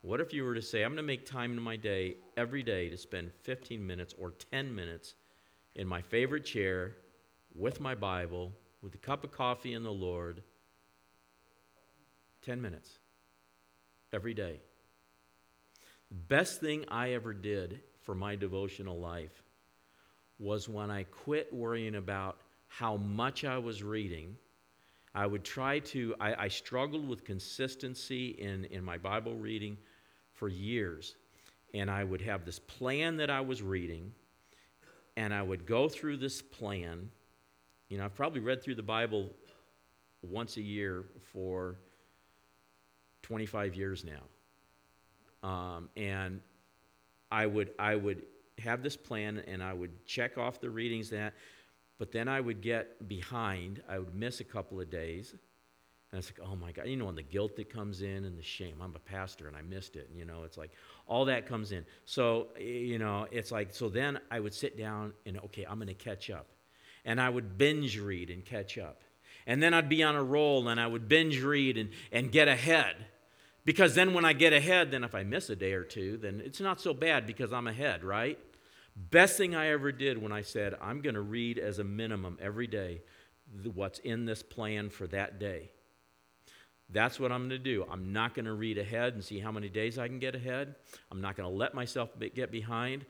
what 0.00 0.20
if 0.20 0.32
you 0.32 0.42
were 0.42 0.56
to 0.56 0.60
say, 0.60 0.82
I'm 0.82 0.90
going 0.90 0.96
to 0.96 1.04
make 1.04 1.24
time 1.24 1.52
in 1.52 1.62
my 1.62 1.76
day 1.76 2.16
every 2.36 2.64
day 2.64 2.88
to 2.88 2.96
spend 2.96 3.30
15 3.44 3.86
minutes 3.86 4.12
or 4.18 4.32
10 4.50 4.74
minutes 4.74 5.14
in 5.76 5.86
my 5.86 6.02
favorite 6.02 6.44
chair 6.44 6.96
with 7.54 7.80
my 7.80 7.94
Bible, 7.94 8.50
with 8.82 8.96
a 8.96 8.98
cup 8.98 9.22
of 9.22 9.30
coffee 9.30 9.74
in 9.74 9.84
the 9.84 9.92
Lord? 9.92 10.42
10 12.42 12.60
minutes 12.60 12.98
every 14.12 14.34
day. 14.34 14.58
The 16.08 16.16
best 16.16 16.58
thing 16.58 16.86
I 16.88 17.12
ever 17.12 17.32
did 17.32 17.82
for 18.02 18.16
my 18.16 18.34
devotional 18.34 18.98
life 18.98 19.44
was 20.40 20.68
when 20.68 20.90
I 20.90 21.04
quit 21.04 21.54
worrying 21.54 21.94
about 21.94 22.38
how 22.68 22.96
much 22.96 23.44
I 23.44 23.58
was 23.58 23.82
reading. 23.82 24.36
I 25.14 25.26
would 25.26 25.42
try 25.42 25.80
to, 25.80 26.14
I, 26.20 26.44
I, 26.44 26.48
struggled 26.48 27.08
with 27.08 27.24
consistency 27.24 28.36
in, 28.38 28.66
in 28.66 28.84
my 28.84 28.98
Bible 28.98 29.34
reading 29.34 29.76
for 30.34 30.48
years. 30.48 31.16
And 31.74 31.90
I 31.90 32.04
would 32.04 32.20
have 32.20 32.44
this 32.44 32.58
plan 32.58 33.16
that 33.16 33.30
I 33.30 33.40
was 33.40 33.62
reading, 33.62 34.12
and 35.16 35.34
I 35.34 35.42
would 35.42 35.66
go 35.66 35.88
through 35.88 36.18
this 36.18 36.40
plan. 36.40 37.10
You 37.88 37.98
know, 37.98 38.04
I've 38.04 38.14
probably 38.14 38.40
read 38.40 38.62
through 38.62 38.76
the 38.76 38.82
Bible 38.82 39.30
once 40.22 40.56
a 40.56 40.62
year 40.62 41.06
for 41.32 41.76
25 43.22 43.74
years 43.74 44.04
now. 44.04 45.48
Um, 45.48 45.88
and 45.96 46.40
I 47.30 47.46
would, 47.46 47.70
I 47.78 47.96
would 47.96 48.22
have 48.58 48.82
this 48.82 48.96
plan 48.96 49.42
and 49.46 49.62
I 49.62 49.72
would 49.72 50.04
check 50.06 50.38
off 50.38 50.60
the 50.60 50.70
readings 50.70 51.10
that, 51.10 51.34
but 51.98 52.12
then 52.12 52.28
I 52.28 52.40
would 52.40 52.60
get 52.60 53.08
behind. 53.08 53.82
I 53.88 53.98
would 53.98 54.14
miss 54.14 54.40
a 54.40 54.44
couple 54.44 54.80
of 54.80 54.90
days. 54.90 55.34
And 56.10 56.18
it's 56.18 56.30
like, 56.30 56.48
oh 56.48 56.56
my 56.56 56.72
God, 56.72 56.86
you 56.86 56.96
know, 56.96 57.08
and 57.08 57.18
the 57.18 57.22
guilt 57.22 57.56
that 57.56 57.68
comes 57.68 58.00
in 58.00 58.24
and 58.24 58.38
the 58.38 58.42
shame. 58.42 58.76
I'm 58.80 58.96
a 58.96 59.00
pastor 59.00 59.46
and 59.46 59.54
I 59.54 59.60
missed 59.60 59.94
it. 59.96 60.08
And, 60.08 60.18
you 60.18 60.24
know, 60.24 60.44
it's 60.44 60.56
like 60.56 60.70
all 61.06 61.26
that 61.26 61.46
comes 61.46 61.70
in. 61.70 61.84
So, 62.06 62.48
you 62.58 62.98
know, 62.98 63.26
it's 63.30 63.52
like, 63.52 63.74
so 63.74 63.90
then 63.90 64.18
I 64.30 64.40
would 64.40 64.54
sit 64.54 64.78
down 64.78 65.12
and, 65.26 65.38
okay, 65.38 65.66
I'm 65.68 65.76
going 65.76 65.88
to 65.88 65.94
catch 65.94 66.30
up. 66.30 66.46
And 67.04 67.20
I 67.20 67.28
would 67.28 67.58
binge 67.58 67.98
read 67.98 68.30
and 68.30 68.42
catch 68.44 68.78
up. 68.78 69.02
And 69.46 69.62
then 69.62 69.74
I'd 69.74 69.88
be 69.88 70.02
on 70.02 70.14
a 70.14 70.22
roll 70.22 70.68
and 70.68 70.80
I 70.80 70.86
would 70.86 71.08
binge 71.08 71.42
read 71.42 71.76
and, 71.76 71.90
and 72.10 72.32
get 72.32 72.48
ahead. 72.48 72.96
Because 73.66 73.94
then 73.94 74.14
when 74.14 74.24
I 74.24 74.32
get 74.32 74.54
ahead, 74.54 74.90
then 74.90 75.04
if 75.04 75.14
I 75.14 75.24
miss 75.24 75.50
a 75.50 75.56
day 75.56 75.74
or 75.74 75.84
two, 75.84 76.16
then 76.16 76.40
it's 76.42 76.60
not 76.60 76.80
so 76.80 76.94
bad 76.94 77.26
because 77.26 77.52
I'm 77.52 77.66
ahead, 77.66 78.02
right? 78.02 78.38
Best 78.98 79.36
thing 79.36 79.54
I 79.54 79.68
ever 79.68 79.92
did 79.92 80.20
when 80.20 80.32
I 80.32 80.42
said, 80.42 80.74
I'm 80.82 81.00
going 81.02 81.14
to 81.14 81.20
read 81.20 81.58
as 81.58 81.78
a 81.78 81.84
minimum 81.84 82.36
every 82.40 82.66
day 82.66 83.02
what's 83.72 84.00
in 84.00 84.24
this 84.24 84.42
plan 84.42 84.90
for 84.90 85.06
that 85.06 85.38
day. 85.38 85.70
That's 86.90 87.20
what 87.20 87.30
I'm 87.30 87.42
going 87.42 87.50
to 87.50 87.58
do. 87.58 87.86
I'm 87.88 88.12
not 88.12 88.34
going 88.34 88.46
to 88.46 88.54
read 88.54 88.76
ahead 88.76 89.14
and 89.14 89.22
see 89.22 89.38
how 89.38 89.52
many 89.52 89.68
days 89.68 89.98
I 89.98 90.08
can 90.08 90.18
get 90.18 90.34
ahead. 90.34 90.74
I'm 91.12 91.20
not 91.20 91.36
going 91.36 91.48
to 91.48 91.54
let 91.54 91.74
myself 91.74 92.10
get 92.34 92.50
behind. 92.50 93.06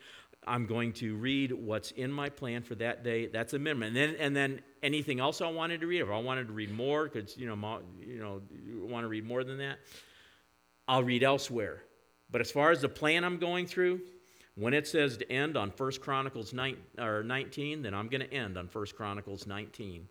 I'm 0.47 0.67
going 0.67 0.93
to 0.95 1.17
read 1.17 1.53
what's 1.53 1.93
in 1.93 2.13
my 2.13 2.29
plan 2.29 2.63
for 2.63 2.75
that 2.77 3.03
day. 3.03 3.27
That's 3.27 3.55
a 3.55 3.59
minimum. 3.59 3.89
And 3.89 3.97
then, 3.97 4.17
and 4.19 4.37
then 4.37 4.61
anything 4.83 5.21
else 5.21 5.41
I 5.41 5.49
wanted 5.49 5.81
to 5.81 5.87
read, 5.87 6.03
if 6.03 6.11
I 6.11 6.19
wanted 6.19 6.49
to 6.49 6.53
read 6.53 6.71
more, 6.71 7.09
because 7.09 7.37
you 7.37 7.47
know, 7.47 7.81
you 7.99 8.19
know, 8.19 8.43
you 8.53 8.85
want 8.85 9.05
to 9.05 9.09
read 9.09 9.25
more 9.25 9.43
than 9.43 9.59
that, 9.59 9.79
I'll 10.87 11.03
read 11.03 11.23
elsewhere. 11.23 11.83
But 12.31 12.41
as 12.41 12.51
far 12.51 12.73
as 12.73 12.83
the 12.83 12.89
plan 12.89 13.25
I'm 13.25 13.39
going 13.39 13.67
through, 13.67 14.01
when 14.59 14.75
it 14.75 14.89
says 14.89 15.17
to 15.19 15.33
end 15.33 15.57
on 15.57 15.73
1 15.77 15.93
Chronicles 16.01 16.53
19, 16.53 17.83
then 17.83 17.95
I'm 17.95 18.09
going 18.09 18.21
to 18.21 18.33
end 18.33 18.59
on 18.59 18.67
1 18.67 18.87
Chronicles 18.97 19.47
19 19.47 20.09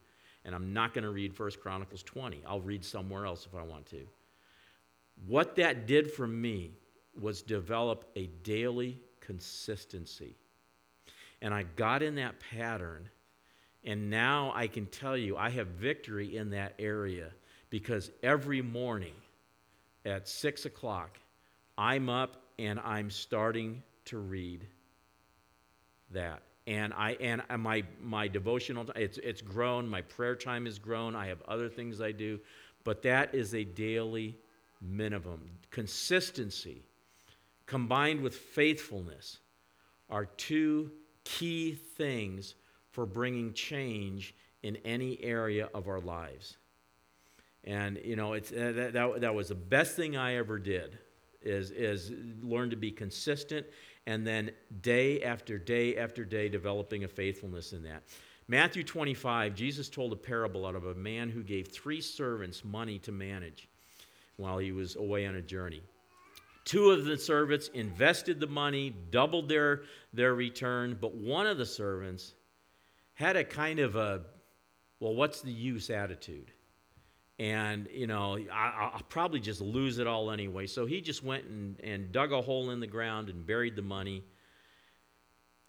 and 0.47 0.55
I'm 0.55 0.73
not 0.73 0.93
going 0.93 1.03
to 1.03 1.09
read 1.09 1.35
First 1.35 1.59
Chronicles 1.59 2.01
20. 2.03 2.41
I'll 2.47 2.61
read 2.61 2.83
somewhere 2.83 3.25
else 3.25 3.45
if 3.45 3.53
I 3.53 3.61
want 3.61 3.85
to. 3.87 4.07
What 5.27 5.57
that 5.57 5.85
did 5.85 6.09
for 6.09 6.25
me 6.25 6.71
was 7.19 7.41
develop 7.41 8.09
a 8.15 8.27
daily 8.43 8.97
consistency. 9.19 10.37
And 11.41 11.53
I 11.53 11.63
got 11.75 12.01
in 12.01 12.15
that 12.15 12.35
pattern, 12.39 13.09
and 13.83 14.09
now 14.09 14.53
I 14.55 14.67
can 14.67 14.85
tell 14.85 15.17
you 15.17 15.35
I 15.35 15.49
have 15.49 15.67
victory 15.67 16.37
in 16.37 16.49
that 16.51 16.73
area 16.79 17.31
because 17.69 18.09
every 18.23 18.61
morning 18.61 19.13
at 20.05 20.29
6 20.29 20.65
o'clock, 20.65 21.19
I'm 21.77 22.07
up 22.07 22.37
and 22.57 22.79
I'm 22.79 23.09
starting 23.09 23.83
to 24.07 24.17
read 24.17 24.65
that 26.11 26.41
and 26.67 26.93
I 26.93 27.11
and 27.21 27.41
my 27.59 27.83
my 28.01 28.27
devotional 28.27 28.85
it's 28.95 29.17
it's 29.19 29.41
grown. 29.41 29.87
My 29.87 30.01
prayer 30.01 30.35
time 30.35 30.65
has 30.65 30.77
grown. 30.77 31.15
I 31.15 31.27
have 31.27 31.41
other 31.47 31.69
things 31.69 32.01
I 32.01 32.11
do, 32.11 32.39
but 32.83 33.01
that 33.03 33.33
is 33.33 33.55
a 33.55 33.63
daily 33.63 34.37
minimum. 34.81 35.49
Consistency 35.71 36.83
combined 37.65 38.21
with 38.21 38.35
faithfulness 38.35 39.39
are 40.09 40.25
two 40.25 40.91
key 41.23 41.73
things 41.73 42.55
for 42.91 43.05
bringing 43.05 43.53
change 43.53 44.35
in 44.61 44.75
any 44.77 45.21
area 45.23 45.69
of 45.73 45.87
our 45.87 46.01
lives. 46.01 46.57
And 47.63 47.99
you 48.03 48.17
know, 48.17 48.33
it's 48.33 48.51
uh, 48.51 48.73
that, 48.75 48.93
that, 48.93 49.21
that 49.21 49.35
was 49.35 49.49
the 49.49 49.55
best 49.55 49.95
thing 49.95 50.17
I 50.17 50.35
ever 50.35 50.59
did 50.59 50.97
is 51.41 51.71
is 51.71 52.11
learn 52.41 52.71
to 52.71 52.75
be 52.75 52.91
consistent 52.91 53.65
and 54.07 54.25
then 54.25 54.49
day 54.81 55.21
after 55.21 55.59
day 55.59 55.97
after 55.97 56.23
day 56.23 56.49
developing 56.49 57.03
a 57.03 57.07
faithfulness 57.07 57.73
in 57.73 57.83
that. 57.83 58.01
Matthew 58.47 58.83
25, 58.83 59.53
Jesus 59.53 59.89
told 59.89 60.13
a 60.13 60.15
parable 60.15 60.65
out 60.65 60.75
of 60.75 60.85
a 60.85 60.95
man 60.95 61.29
who 61.29 61.43
gave 61.43 61.67
three 61.67 61.99
servants 61.99 62.63
money 62.63 62.97
to 62.99 63.11
manage 63.11 63.67
while 64.37 64.57
he 64.57 64.71
was 64.71 64.95
away 64.95 65.27
on 65.27 65.35
a 65.35 65.41
journey. 65.41 65.83
Two 66.63 66.91
of 66.91 67.03
the 67.03 67.17
servants 67.17 67.67
invested 67.73 68.39
the 68.39 68.47
money, 68.47 68.95
doubled 69.11 69.49
their, 69.49 69.81
their 70.13 70.33
return, 70.33 70.97
but 70.99 71.13
one 71.13 71.45
of 71.45 71.57
the 71.57 71.65
servants 71.65 72.33
had 73.13 73.35
a 73.35 73.43
kind 73.43 73.79
of 73.79 73.97
a, 73.97 74.21
well, 75.01 75.15
what's 75.15 75.41
the 75.41 75.51
use 75.51 75.89
attitude? 75.89 76.53
And 77.39 77.87
you 77.91 78.07
know 78.07 78.37
I, 78.51 78.91
will 78.93 79.03
probably 79.09 79.39
just 79.39 79.61
lose 79.61 79.99
it 79.99 80.07
all 80.07 80.31
anyway. 80.31 80.67
So 80.67 80.85
he 80.85 81.01
just 81.01 81.23
went 81.23 81.45
and, 81.45 81.79
and 81.81 82.11
dug 82.11 82.31
a 82.31 82.41
hole 82.41 82.71
in 82.71 82.79
the 82.79 82.87
ground 82.87 83.29
and 83.29 83.45
buried 83.45 83.75
the 83.75 83.81
money 83.81 84.23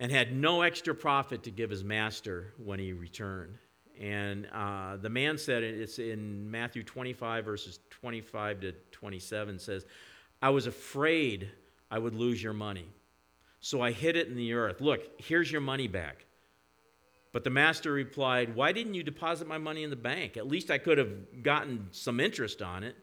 and 0.00 0.10
had 0.10 0.34
no 0.34 0.62
extra 0.62 0.94
profit 0.94 1.42
to 1.42 1.50
give 1.50 1.70
his 1.70 1.84
master 1.84 2.54
when 2.64 2.78
he 2.78 2.92
returned. 2.92 3.58
And 4.00 4.46
uh, 4.52 4.96
the 4.96 5.10
man 5.10 5.36
said 5.38 5.62
it's 5.62 5.98
in 5.98 6.50
matthew 6.50 6.82
25 6.82 7.44
verses 7.44 7.80
25 7.90 8.60
to 8.60 8.72
27 8.92 9.58
says 9.58 9.86
i 10.40 10.48
was 10.48 10.66
afraid 10.66 11.50
i 11.90 11.98
would 11.98 12.14
lose 12.14 12.42
your 12.42 12.52
money. 12.52 12.86
So 13.60 13.82
i 13.82 13.90
hid 13.90 14.16
it 14.16 14.28
in 14.28 14.36
the 14.36 14.54
earth. 14.54 14.80
Look 14.80 15.20
here's 15.20 15.52
your 15.52 15.60
money 15.60 15.88
back 15.88 16.24
but 17.38 17.44
the 17.44 17.50
master 17.50 17.92
replied, 17.92 18.56
Why 18.56 18.72
didn't 18.72 18.94
you 18.94 19.04
deposit 19.04 19.46
my 19.46 19.58
money 19.58 19.84
in 19.84 19.90
the 19.90 19.94
bank? 19.94 20.36
At 20.36 20.48
least 20.48 20.72
I 20.72 20.78
could 20.78 20.98
have 20.98 21.44
gotten 21.44 21.86
some 21.92 22.18
interest 22.18 22.62
on 22.62 22.82
it. 22.82 22.96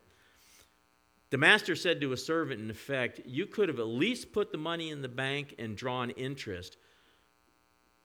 The 1.30 1.38
master 1.38 1.74
said 1.74 2.02
to 2.02 2.12
a 2.12 2.18
servant, 2.18 2.60
in 2.60 2.70
effect, 2.70 3.22
You 3.24 3.46
could 3.46 3.70
have 3.70 3.80
at 3.80 3.88
least 3.88 4.34
put 4.34 4.52
the 4.52 4.58
money 4.58 4.90
in 4.90 5.02
the 5.02 5.08
bank 5.08 5.56
and 5.58 5.78
drawn 5.78 6.10
interest, 6.10 6.76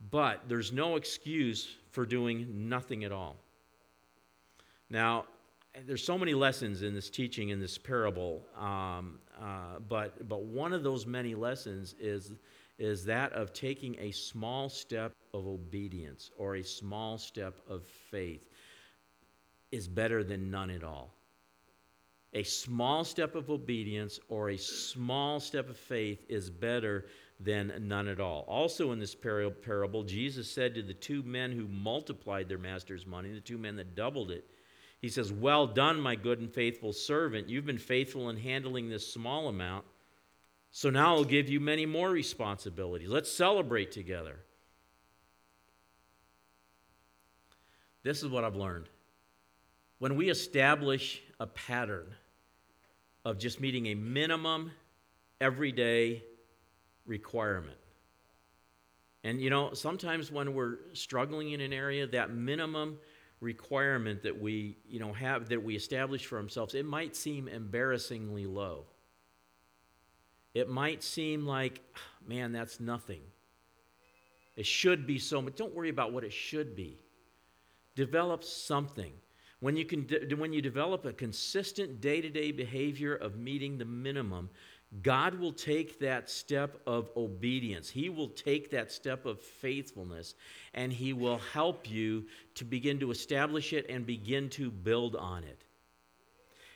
but 0.09 0.49
there's 0.49 0.71
no 0.71 0.95
excuse 0.95 1.75
for 1.91 2.07
doing 2.07 2.69
nothing 2.69 3.03
at 3.03 3.11
all. 3.11 3.35
Now, 4.89 5.25
there's 5.85 6.05
so 6.05 6.17
many 6.17 6.35
lessons 6.35 6.83
in 6.83 6.95
this 6.95 7.11
teaching 7.11 7.49
in 7.49 7.59
this 7.59 7.77
parable, 7.77 8.47
um, 8.57 9.19
uh, 9.37 9.81
but, 9.89 10.29
but 10.29 10.45
one 10.45 10.73
of 10.73 10.85
those 10.85 11.07
many 11.07 11.35
lessons 11.35 11.97
is 11.99 12.31
is 12.81 13.05
that 13.05 13.33
of 13.35 13.53
taking 13.53 13.95
a 14.01 14.11
small 14.11 14.71
step 14.71 15.13
of 15.35 15.47
obedience 15.47 16.31
or 16.39 16.57
a 16.57 16.65
small 16.65 17.19
step 17.19 17.61
of 17.69 17.85
faith 17.85 18.49
is 19.71 19.87
better 19.87 20.25
than 20.25 20.51
none 20.51 20.71
at 20.71 20.83
all. 20.83 21.15
A 22.33 22.43
small 22.43 23.05
step 23.05 23.35
of 23.35 23.51
obedience 23.51 24.19
or 24.29 24.51
a 24.51 24.57
small 24.57 25.41
step 25.41 25.69
of 25.69 25.77
faith 25.77 26.25
is 26.29 26.49
better 26.49 27.07
than 27.39 27.73
none 27.83 28.09
at 28.09 28.19
all. 28.19 28.45
Also, 28.49 28.93
in 28.93 28.99
this 28.99 29.15
parable, 29.15 30.03
Jesus 30.03 30.51
said 30.51 30.75
to 30.75 30.83
the 30.83 30.95
two 30.95 31.23
men 31.23 31.53
who 31.53 31.69
multiplied 31.69 32.49
their 32.49 32.59
master's 32.59 33.07
money, 33.07 33.31
the 33.33 33.41
two 33.41 33.59
men 33.59 33.77
that 33.77 33.95
doubled 33.95 34.31
it, 34.31 34.45
He 35.01 35.09
says, 35.09 35.33
Well 35.33 35.67
done, 35.67 36.01
my 36.01 36.15
good 36.15 36.39
and 36.41 36.53
faithful 36.53 36.93
servant. 36.93 37.49
You've 37.49 37.67
been 37.67 37.79
faithful 37.79 38.31
in 38.31 38.37
handling 38.37 38.89
this 38.89 39.13
small 39.13 39.49
amount. 39.49 39.85
So 40.73 40.91
now 40.91 41.15
I'll 41.17 41.25
give 41.25 41.49
you 41.49 41.61
many 41.61 41.87
more 41.87 42.11
responsibilities. 42.11 43.09
Let's 43.09 43.31
celebrate 43.31 43.91
together. 43.91 44.37
This 48.03 48.23
is 48.23 48.29
what 48.29 48.45
I've 48.45 48.57
learned. 48.57 48.89
When 49.99 50.17
we 50.17 50.31
establish 50.31 51.23
a 51.39 51.47
pattern 51.47 52.15
of 53.25 53.39
just 53.39 53.61
meeting 53.61 53.87
a 53.87 53.95
minimum 53.95 54.71
everyday 55.41 56.23
requirement, 57.05 57.77
and 59.23 59.41
you 59.41 59.50
know, 59.50 59.75
sometimes 59.75 60.33
when 60.33 60.55
we're 60.55 60.79
struggling 60.95 61.50
in 61.50 61.61
an 61.61 61.75
area, 61.75 62.07
that 62.07 62.33
minimum 62.33 62.99
requirement 63.41 64.23
that 64.23 64.41
we, 64.41 64.79
you 64.89 65.00
know, 65.00 65.12
have 65.12 65.49
that 65.50 65.62
we 65.62 65.77
establish 65.77 66.25
for 66.25 66.41
ourselves, 66.41 66.75
it 66.75 66.87
might 66.87 67.15
seem 67.15 67.49
embarrassingly 67.49 68.47
low. 68.47 68.87
It 70.54 70.69
might 70.69 71.02
seem 71.02 71.47
like, 71.47 71.80
man, 72.26 72.52
that's 72.52 72.80
nothing. 72.80 73.23
It 74.57 74.66
should 74.66 75.07
be 75.07 75.19
so 75.19 75.40
much. 75.40 75.54
Don't 75.54 75.75
worry 75.75 75.90
about 75.90 76.12
what 76.12 76.25
it 76.25 76.33
should 76.33 76.75
be. 76.75 76.99
Develop 77.95 78.45
something. 78.45 79.12
When 79.61 79.76
you, 79.76 79.85
can 79.85 80.07
de- 80.07 80.35
when 80.35 80.52
you 80.52 80.62
develop 80.62 81.04
a 81.04 81.12
consistent 81.12 82.00
day 82.00 82.21
to 82.21 82.30
day 82.30 82.50
behavior 82.50 83.14
of 83.14 83.37
meeting 83.37 83.78
the 83.78 83.85
minimum, 83.85 84.49
God 85.02 85.38
will 85.38 85.52
take 85.52 86.00
that 86.00 86.28
step 86.28 86.80
of 86.87 87.11
obedience. 87.16 87.88
He 87.88 88.09
will 88.09 88.28
take 88.28 88.71
that 88.71 88.90
step 88.90 89.25
of 89.25 89.40
faithfulness 89.40 90.35
and 90.75 90.92
He 90.92 91.12
will 91.12 91.38
help 91.52 91.88
you 91.88 92.26
to 92.57 92.64
begin 92.64 92.99
to 93.00 93.11
establish 93.11 93.73
it 93.73 93.87
and 93.88 94.04
begin 94.04 94.49
to 94.50 94.71
build 94.71 95.14
on 95.14 95.45
it. 95.45 95.64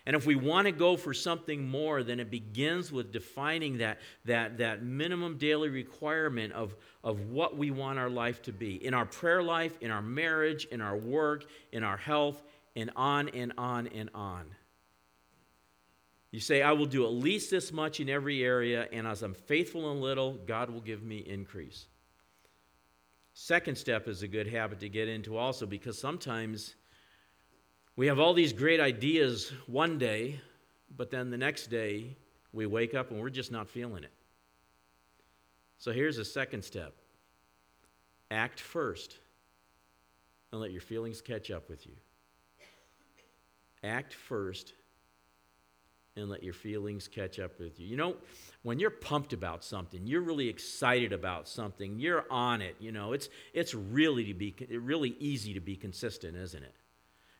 And 0.06 0.14
if 0.14 0.26
we 0.26 0.36
want 0.36 0.66
to 0.66 0.72
go 0.72 0.96
for 0.96 1.14
something 1.14 1.66
more, 1.66 2.02
then 2.02 2.20
it 2.20 2.30
begins 2.30 2.92
with 2.92 3.10
defining 3.10 3.78
that, 3.78 4.00
that, 4.26 4.58
that 4.58 4.82
minimum 4.82 5.38
daily 5.38 5.70
requirement 5.70 6.52
of, 6.52 6.76
of 7.02 7.30
what 7.30 7.56
we 7.56 7.70
want 7.70 7.98
our 7.98 8.10
life 8.10 8.42
to 8.42 8.52
be 8.52 8.84
in 8.84 8.92
our 8.92 9.06
prayer 9.06 9.42
life, 9.42 9.78
in 9.80 9.90
our 9.90 10.02
marriage, 10.02 10.66
in 10.66 10.82
our 10.82 10.96
work, 10.96 11.46
in 11.72 11.82
our 11.82 11.96
health, 11.96 12.42
and 12.76 12.90
on 12.96 13.30
and 13.30 13.54
on 13.56 13.86
and 13.88 14.10
on. 14.14 14.44
You 16.32 16.40
say, 16.40 16.62
I 16.62 16.72
will 16.72 16.86
do 16.86 17.04
at 17.04 17.12
least 17.12 17.50
this 17.50 17.72
much 17.72 18.00
in 18.00 18.10
every 18.10 18.42
area, 18.42 18.88
and 18.92 19.06
as 19.06 19.22
I'm 19.22 19.34
faithful 19.34 19.92
in 19.92 20.00
little, 20.00 20.32
God 20.32 20.68
will 20.68 20.80
give 20.80 21.02
me 21.02 21.18
increase. 21.18 21.86
Second 23.32 23.78
step 23.78 24.06
is 24.06 24.22
a 24.22 24.28
good 24.28 24.48
habit 24.48 24.80
to 24.80 24.88
get 24.88 25.08
into 25.08 25.36
also 25.36 25.64
because 25.64 25.98
sometimes 25.98 26.74
we 27.96 28.06
have 28.08 28.18
all 28.18 28.34
these 28.34 28.52
great 28.52 28.80
ideas 28.80 29.52
one 29.66 29.98
day, 29.98 30.40
but 30.96 31.10
then 31.10 31.30
the 31.30 31.36
next 31.36 31.68
day 31.68 32.16
we 32.52 32.66
wake 32.66 32.94
up 32.94 33.10
and 33.10 33.20
we're 33.20 33.30
just 33.30 33.52
not 33.52 33.68
feeling 33.68 34.04
it. 34.04 34.12
So 35.78 35.92
here's 35.92 36.18
a 36.18 36.24
second 36.24 36.64
step 36.64 36.94
act 38.30 38.60
first 38.60 39.18
and 40.50 40.60
let 40.60 40.72
your 40.72 40.80
feelings 40.80 41.20
catch 41.20 41.50
up 41.50 41.68
with 41.68 41.86
you. 41.86 41.92
Act 43.82 44.14
first 44.14 44.72
and 46.16 46.28
let 46.28 46.42
your 46.42 46.54
feelings 46.54 47.08
catch 47.08 47.38
up 47.38 47.58
with 47.58 47.78
you. 47.78 47.86
You 47.86 47.96
know, 47.96 48.16
when 48.62 48.78
you're 48.78 48.90
pumped 48.90 49.32
about 49.32 49.64
something, 49.64 50.06
you're 50.06 50.22
really 50.22 50.48
excited 50.48 51.12
about 51.12 51.48
something, 51.48 51.98
you're 51.98 52.24
on 52.30 52.62
it, 52.62 52.76
you 52.78 52.92
know, 52.92 53.12
it's 53.12 53.28
it's 53.52 53.74
really 53.74 54.24
to 54.24 54.34
be 54.34 54.54
really 54.70 55.16
easy 55.18 55.54
to 55.54 55.60
be 55.60 55.76
consistent, 55.76 56.36
isn't 56.36 56.62
it? 56.62 56.74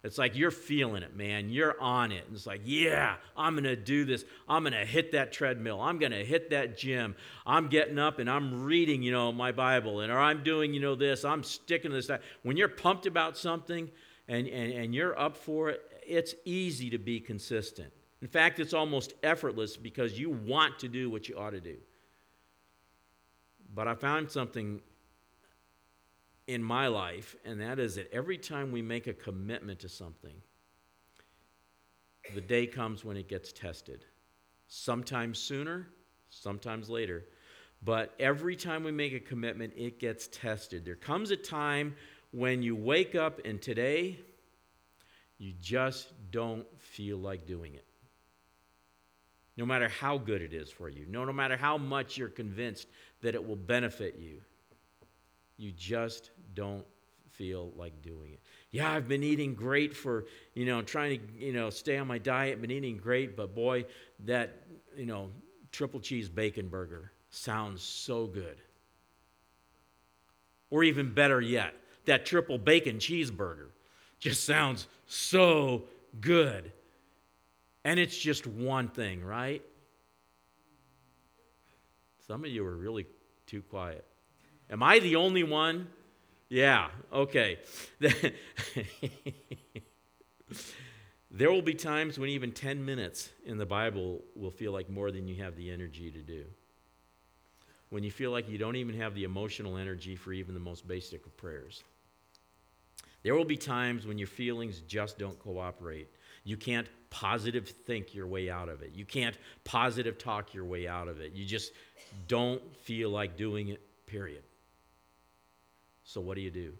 It's 0.05 0.19
like 0.19 0.37
you're 0.37 0.51
feeling 0.51 1.03
it, 1.03 1.17
man. 1.17 1.49
You're 1.49 1.81
on 1.81 2.13
it. 2.13 2.25
And 2.27 2.37
it's 2.37 2.47
like, 2.47 2.61
yeah, 2.65 3.17
I'm 3.35 3.55
going 3.55 3.65
to 3.65 3.75
do 3.75 4.05
this. 4.05 4.23
I'm 4.47 4.63
going 4.63 4.75
to 4.75 4.85
hit 4.85 5.13
that 5.13 5.33
treadmill. 5.33 5.81
I'm 5.81 5.99
going 5.99 6.13
to 6.13 6.23
hit 6.23 6.51
that 6.51 6.77
gym. 6.77 7.17
I'm 7.47 7.69
getting 7.69 7.99
up 7.99 8.19
and 8.19 8.29
I'm 8.29 8.65
reading, 8.65 9.03
you 9.03 9.13
know, 9.13 9.33
my 9.33 9.51
Bible. 9.51 10.01
And 10.01 10.13
or 10.13 10.19
I'm 10.19 10.43
doing, 10.43 10.75
you 10.75 10.81
know, 10.81 10.95
this. 10.95 11.25
I'm 11.25 11.43
sticking 11.43 11.91
to 11.91 11.97
this. 11.97 12.09
That. 12.09 12.21
When 12.43 12.59
you're 12.59 12.69
pumped 12.69 13.07
about 13.07 13.39
something 13.39 13.91
and, 14.29 14.47
and, 14.47 14.73
and 14.75 14.95
you're 14.95 15.19
up 15.19 15.39
for 15.39 15.71
it, 15.71 15.81
it's 16.07 16.35
easy 16.45 16.91
to 16.91 16.99
be 16.99 17.19
consistent. 17.19 17.91
In 18.21 18.29
fact, 18.29 18.61
it's 18.61 18.75
almost 18.75 19.15
effortless 19.23 19.79
because 19.79 20.19
you 20.19 20.29
want 20.29 20.79
to 20.81 20.89
do 20.89 21.09
what 21.09 21.31
you 21.31 21.39
ought 21.39 21.51
to 21.51 21.61
do. 21.61 21.77
But 23.75 23.89
I 23.89 23.95
found 23.95 24.31
something 24.31 24.83
in 26.47 26.63
my 26.63 26.87
life, 26.89 27.37
and 27.45 27.61
that 27.61 27.79
is 27.79 27.95
that 27.95 28.13
every 28.13 28.39
time 28.39 28.71
we 28.71 28.83
make 28.83 29.07
a 29.07 29.13
commitment 29.13 29.79
to 29.81 29.89
something, 29.89 30.35
the 32.35 32.41
day 32.41 32.67
comes 32.67 33.05
when 33.05 33.17
it 33.17 33.29
gets 33.29 33.53
tested. 33.53 34.05
Sometimes 34.67 35.39
sooner, 35.39 35.89
sometimes 36.31 36.89
later. 36.89 37.25
But 37.83 38.15
every 38.19 38.57
time 38.57 38.83
we 38.83 38.93
make 38.93 39.13
a 39.13 39.21
commitment, 39.21 39.75
it 39.77 40.01
gets 40.01 40.29
tested. 40.29 40.85
There 40.85 40.95
comes 40.95 41.31
a 41.31 41.37
time 41.37 41.95
when 42.31 42.63
you 42.63 42.75
wake 42.75 43.15
up 43.15 43.41
and 43.45 43.61
today, 43.61 44.19
you 45.39 45.53
just 45.61 46.13
don't 46.31 46.67
feel 46.81 47.19
like 47.19 47.47
doing 47.47 47.75
it. 47.75 47.85
No 49.57 49.67
matter 49.67 49.89
how 49.89 50.19
good 50.19 50.43
it 50.43 50.53
is 50.53 50.71
for 50.71 50.89
you, 50.89 51.07
no, 51.09 51.25
no 51.25 51.33
matter 51.33 51.57
how 51.57 51.79
much 51.79 52.17
you're 52.17 52.29
convinced 52.29 52.89
that 53.23 53.35
it 53.35 53.47
will 53.47 53.57
benefit 53.57 54.17
you, 54.19 54.41
you 55.57 55.73
just 55.73 56.31
don't 56.55 56.85
feel 57.31 57.73
like 57.77 58.01
doing 58.03 58.33
it. 58.33 58.41
Yeah, 58.71 58.91
I've 58.91 59.09
been 59.09 59.23
eating 59.23 59.55
great 59.55 59.95
for, 59.95 60.27
you 60.55 60.67
know, 60.67 60.83
trying 60.83 61.21
to, 61.21 61.45
you 61.45 61.53
know, 61.53 61.71
stay 61.71 61.97
on 61.97 62.07
my 62.07 62.19
diet, 62.19 62.61
been 62.61 62.71
eating 62.71 62.97
great, 62.97 63.37
but 63.37 63.55
boy, 63.55 63.87
that, 64.25 64.63
you 64.97 65.07
know, 65.07 65.31
triple 65.73 66.01
cheese 66.01 66.29
bacon 66.29 66.69
burger 66.69 67.13
sounds 67.31 67.83
so 67.83 68.27
good. 68.27 68.57
Or 70.71 70.85
even 70.85 71.13
better 71.13 71.41
yet, 71.41 71.75
that 72.07 72.27
triple 72.27 72.59
bacon 72.59 72.97
cheeseburger 72.99 73.69
just 74.19 74.45
sounds 74.45 74.87
so 75.07 75.85
good. 76.21 76.73
And 77.85 78.01
it's 78.01 78.17
just 78.17 78.47
one 78.47 78.89
thing, 78.89 79.23
right? 79.23 79.63
Some 82.27 82.45
of 82.45 82.51
you 82.51 82.65
are 82.65 82.77
really 82.77 83.07
too 83.47 83.63
quiet. 83.63 84.05
Am 84.71 84.83
I 84.83 84.99
the 84.99 85.17
only 85.17 85.43
one? 85.43 85.89
Yeah, 86.49 86.89
okay. 87.13 87.59
there 91.31 91.51
will 91.51 91.63
be 91.63 91.75
times 91.75 92.19
when 92.19 92.31
even 92.31 92.53
10 92.53 92.85
minutes 92.85 93.31
in 93.45 93.59
the 93.59 93.67
Bible 93.67 94.23
will 94.35 94.51
feel 94.51 94.73
like 94.73 94.89
more 94.89 95.11
than 95.11 95.27
you 95.27 95.43
have 95.43 95.57
the 95.57 95.71
energy 95.71 96.11
to 96.11 96.21
do. 96.21 96.45
When 97.91 98.05
you 98.05 98.11
feel 98.11 98.31
like 98.31 98.49
you 98.49 98.59
don't 98.59 98.77
even 98.77 98.99
have 98.99 99.15
the 99.15 99.25
emotional 99.25 99.77
energy 99.77 100.17
for 100.17 100.33
even 100.33 100.55
the 100.55 100.61
most 100.61 100.87
basic 100.87 101.27
of 101.27 101.37
prayers. 101.37 101.83
There 103.23 103.35
will 103.35 103.45
be 103.45 103.57
times 103.57 104.07
when 104.07 104.19
your 104.19 104.29
feelings 104.29 104.81
just 104.87 105.19
don't 105.19 105.39
cooperate. 105.39 106.09
You 106.45 106.57
can't 106.57 106.87
positive 107.09 107.69
think 107.69 108.15
your 108.15 108.27
way 108.27 108.51
out 108.51 108.69
of 108.69 108.83
it. 108.83 108.93
You 108.95 109.05
can't 109.07 109.37
positive 109.65 110.19
talk 110.19 110.53
your 110.53 110.65
way 110.65 110.87
out 110.87 111.09
of 111.09 111.21
it. 111.21 111.33
You 111.33 111.45
just 111.47 111.73
don't 112.29 112.63
feel 112.83 113.11
like 113.11 113.37
doing 113.37 113.69
it, 113.69 113.81
period. 114.07 114.43
So, 116.05 116.21
what 116.21 116.37
do 116.37 116.43
you 116.43 116.51
do? 116.51 116.75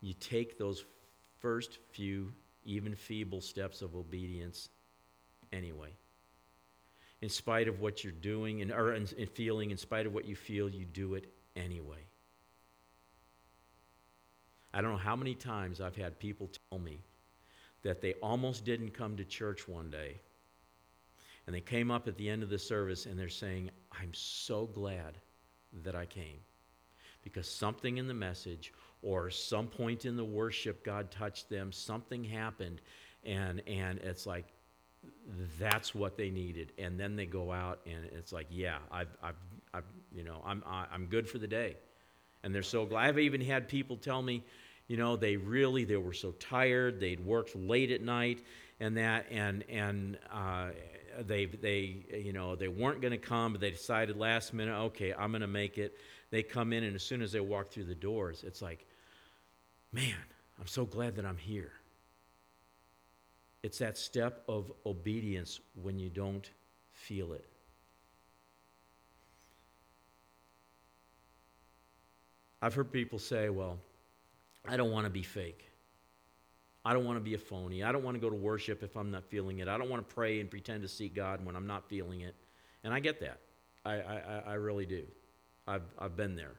You 0.00 0.14
take 0.14 0.58
those 0.58 0.84
first 1.38 1.78
few, 1.92 2.32
even 2.64 2.94
feeble 2.94 3.40
steps 3.40 3.82
of 3.82 3.94
obedience 3.94 4.68
anyway. 5.52 5.90
In 7.22 7.28
spite 7.28 7.68
of 7.68 7.80
what 7.80 8.04
you're 8.04 8.12
doing 8.12 8.62
and, 8.62 8.70
or 8.70 8.92
in, 8.94 9.06
in 9.16 9.26
feeling, 9.28 9.70
in 9.70 9.78
spite 9.78 10.06
of 10.06 10.12
what 10.12 10.26
you 10.26 10.36
feel, 10.36 10.68
you 10.68 10.84
do 10.84 11.14
it 11.14 11.32
anyway. 11.54 12.04
I 14.74 14.82
don't 14.82 14.90
know 14.90 14.98
how 14.98 15.16
many 15.16 15.34
times 15.34 15.80
I've 15.80 15.96
had 15.96 16.18
people 16.18 16.50
tell 16.70 16.78
me 16.78 17.00
that 17.82 18.02
they 18.02 18.14
almost 18.14 18.64
didn't 18.64 18.90
come 18.90 19.16
to 19.16 19.24
church 19.24 19.66
one 19.66 19.90
day. 19.90 20.20
And 21.46 21.54
they 21.54 21.60
came 21.60 21.90
up 21.90 22.08
at 22.08 22.18
the 22.18 22.28
end 22.28 22.42
of 22.42 22.50
the 22.50 22.58
service 22.58 23.06
and 23.06 23.18
they're 23.18 23.28
saying, 23.28 23.70
I'm 23.92 24.12
so 24.12 24.66
glad 24.66 25.16
that 25.84 25.94
I 25.94 26.04
came 26.04 26.40
because 27.26 27.48
something 27.48 27.98
in 27.98 28.06
the 28.06 28.14
message 28.14 28.72
or 29.02 29.30
some 29.30 29.66
point 29.66 30.04
in 30.04 30.16
the 30.16 30.24
worship 30.24 30.84
God 30.84 31.10
touched 31.10 31.50
them, 31.50 31.72
something 31.72 32.22
happened, 32.22 32.80
and 33.24 33.60
and 33.66 33.98
it's 33.98 34.26
like 34.26 34.46
that's 35.58 35.94
what 35.94 36.16
they 36.16 36.30
needed. 36.30 36.72
And 36.78 36.98
then 36.98 37.16
they 37.16 37.26
go 37.26 37.52
out 37.52 37.80
and 37.86 38.04
it's 38.12 38.32
like, 38.32 38.46
yeah, 38.50 38.78
I've, 38.90 39.08
I've, 39.22 39.34
I've 39.74 39.84
you 40.14 40.24
know, 40.24 40.40
I'm, 40.46 40.62
I'm 40.66 41.06
good 41.06 41.28
for 41.28 41.38
the 41.38 41.46
day. 41.46 41.76
And 42.42 42.54
they're 42.54 42.62
so 42.62 42.86
glad. 42.86 43.06
I've 43.06 43.18
even 43.18 43.40
had 43.40 43.68
people 43.68 43.96
tell 43.96 44.22
me, 44.22 44.44
you 44.86 44.96
know, 44.96 45.16
they 45.16 45.36
really, 45.36 45.84
they 45.84 45.96
were 45.96 46.12
so 46.12 46.32
tired. 46.32 47.00
They'd 47.00 47.20
worked 47.20 47.56
late 47.56 47.90
at 47.90 48.02
night 48.02 48.44
and 48.78 48.96
that, 48.96 49.26
and, 49.30 49.64
and, 49.68 50.18
uh, 50.32 50.68
they, 51.22 51.46
they, 51.46 52.04
you 52.24 52.32
know, 52.32 52.56
they 52.56 52.68
weren't 52.68 53.00
going 53.00 53.12
to 53.12 53.18
come, 53.18 53.52
but 53.52 53.60
they 53.60 53.70
decided 53.70 54.16
last 54.16 54.52
minute, 54.52 54.74
okay, 54.74 55.12
I'm 55.12 55.30
going 55.30 55.40
to 55.40 55.46
make 55.46 55.78
it. 55.78 55.96
They 56.30 56.42
come 56.42 56.72
in, 56.72 56.84
and 56.84 56.94
as 56.94 57.02
soon 57.02 57.22
as 57.22 57.32
they 57.32 57.40
walk 57.40 57.70
through 57.70 57.84
the 57.84 57.94
doors, 57.94 58.44
it's 58.46 58.60
like, 58.62 58.86
man, 59.92 60.16
I'm 60.58 60.66
so 60.66 60.84
glad 60.84 61.16
that 61.16 61.24
I'm 61.24 61.36
here. 61.36 61.72
It's 63.62 63.78
that 63.78 63.98
step 63.98 64.42
of 64.48 64.72
obedience 64.84 65.60
when 65.82 65.98
you 65.98 66.08
don't 66.08 66.48
feel 66.92 67.32
it. 67.32 67.44
I've 72.62 72.74
heard 72.74 72.90
people 72.90 73.18
say, 73.18 73.48
well, 73.48 73.78
I 74.66 74.76
don't 74.76 74.90
want 74.90 75.04
to 75.04 75.10
be 75.10 75.22
fake. 75.22 75.68
I 76.86 76.92
don't 76.94 77.04
want 77.04 77.16
to 77.16 77.24
be 77.30 77.34
a 77.34 77.38
phony. 77.50 77.78
I 77.82 77.90
don't 77.92 78.04
want 78.06 78.14
to 78.14 78.20
go 78.20 78.30
to 78.30 78.40
worship 78.50 78.82
if 78.82 78.96
I'm 78.96 79.10
not 79.10 79.24
feeling 79.24 79.58
it. 79.58 79.68
I 79.68 79.76
don't 79.78 79.90
want 79.90 80.08
to 80.08 80.14
pray 80.14 80.40
and 80.40 80.48
pretend 80.48 80.82
to 80.82 80.88
seek 80.88 81.12
God 81.14 81.44
when 81.44 81.54
I'm 81.56 81.66
not 81.66 81.82
feeling 81.88 82.20
it. 82.20 82.34
And 82.84 82.94
I 82.94 83.00
get 83.00 83.18
that. 83.20 83.38
I, 83.84 83.94
I, 83.94 84.42
I 84.52 84.54
really 84.54 84.86
do. 84.86 85.04
I've, 85.66 85.86
I've 85.98 86.16
been 86.16 86.34
there. 86.36 86.54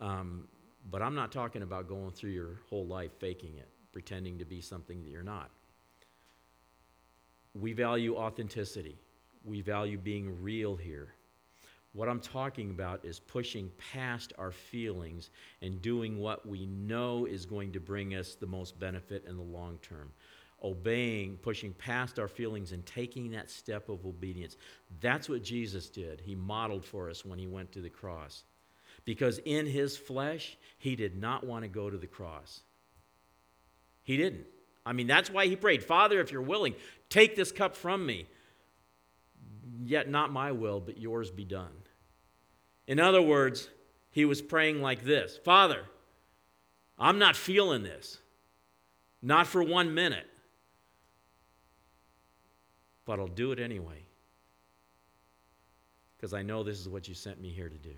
Um, 0.00 0.48
But 0.90 1.00
I'm 1.02 1.14
not 1.14 1.32
talking 1.32 1.62
about 1.62 1.88
going 1.88 2.12
through 2.12 2.32
your 2.32 2.60
whole 2.68 2.86
life 2.86 3.12
faking 3.18 3.56
it, 3.56 3.68
pretending 3.92 4.38
to 4.38 4.44
be 4.44 4.60
something 4.60 5.02
that 5.02 5.10
you're 5.10 5.22
not. 5.36 5.50
We 7.54 7.72
value 7.72 8.16
authenticity, 8.16 8.96
we 9.44 9.62
value 9.62 9.98
being 9.98 10.42
real 10.42 10.76
here. 10.76 11.08
What 11.94 12.08
I'm 12.08 12.20
talking 12.20 12.70
about 12.70 13.04
is 13.04 13.20
pushing 13.20 13.70
past 13.92 14.32
our 14.36 14.50
feelings 14.50 15.30
and 15.62 15.80
doing 15.80 16.18
what 16.18 16.46
we 16.46 16.66
know 16.66 17.24
is 17.24 17.46
going 17.46 17.72
to 17.72 17.80
bring 17.80 18.16
us 18.16 18.34
the 18.34 18.48
most 18.48 18.78
benefit 18.80 19.24
in 19.28 19.36
the 19.36 19.42
long 19.42 19.78
term. 19.80 20.10
Obeying, 20.62 21.36
pushing 21.36 21.72
past 21.72 22.18
our 22.18 22.26
feelings, 22.26 22.72
and 22.72 22.84
taking 22.84 23.30
that 23.30 23.48
step 23.48 23.88
of 23.88 24.04
obedience. 24.04 24.56
That's 25.00 25.28
what 25.28 25.44
Jesus 25.44 25.88
did. 25.88 26.20
He 26.20 26.34
modeled 26.34 26.84
for 26.84 27.08
us 27.08 27.24
when 27.24 27.38
he 27.38 27.46
went 27.46 27.70
to 27.72 27.80
the 27.80 27.90
cross. 27.90 28.42
Because 29.04 29.38
in 29.44 29.66
his 29.66 29.96
flesh, 29.96 30.56
he 30.78 30.96
did 30.96 31.16
not 31.16 31.46
want 31.46 31.62
to 31.62 31.68
go 31.68 31.90
to 31.90 31.98
the 31.98 32.06
cross. 32.08 32.62
He 34.02 34.16
didn't. 34.16 34.46
I 34.84 34.94
mean, 34.94 35.06
that's 35.06 35.30
why 35.30 35.46
he 35.46 35.54
prayed, 35.54 35.84
Father, 35.84 36.20
if 36.20 36.32
you're 36.32 36.42
willing, 36.42 36.74
take 37.08 37.36
this 37.36 37.52
cup 37.52 37.76
from 37.76 38.04
me. 38.04 38.26
Yet 39.84 40.08
not 40.08 40.32
my 40.32 40.50
will, 40.50 40.80
but 40.80 40.98
yours 40.98 41.30
be 41.30 41.44
done. 41.44 41.72
In 42.86 43.00
other 43.00 43.22
words, 43.22 43.70
he 44.10 44.24
was 44.24 44.42
praying 44.42 44.82
like 44.82 45.04
this 45.04 45.38
Father, 45.44 45.82
I'm 46.98 47.18
not 47.18 47.36
feeling 47.36 47.82
this, 47.82 48.18
not 49.22 49.46
for 49.46 49.62
one 49.62 49.94
minute, 49.94 50.26
but 53.04 53.18
I'll 53.18 53.26
do 53.26 53.52
it 53.52 53.58
anyway, 53.58 54.04
because 56.16 56.32
I 56.32 56.42
know 56.42 56.62
this 56.62 56.80
is 56.80 56.88
what 56.88 57.08
you 57.08 57.14
sent 57.14 57.40
me 57.40 57.50
here 57.50 57.68
to 57.68 57.78
do. 57.78 57.94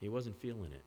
He 0.00 0.08
wasn't 0.08 0.36
feeling 0.36 0.72
it, 0.72 0.84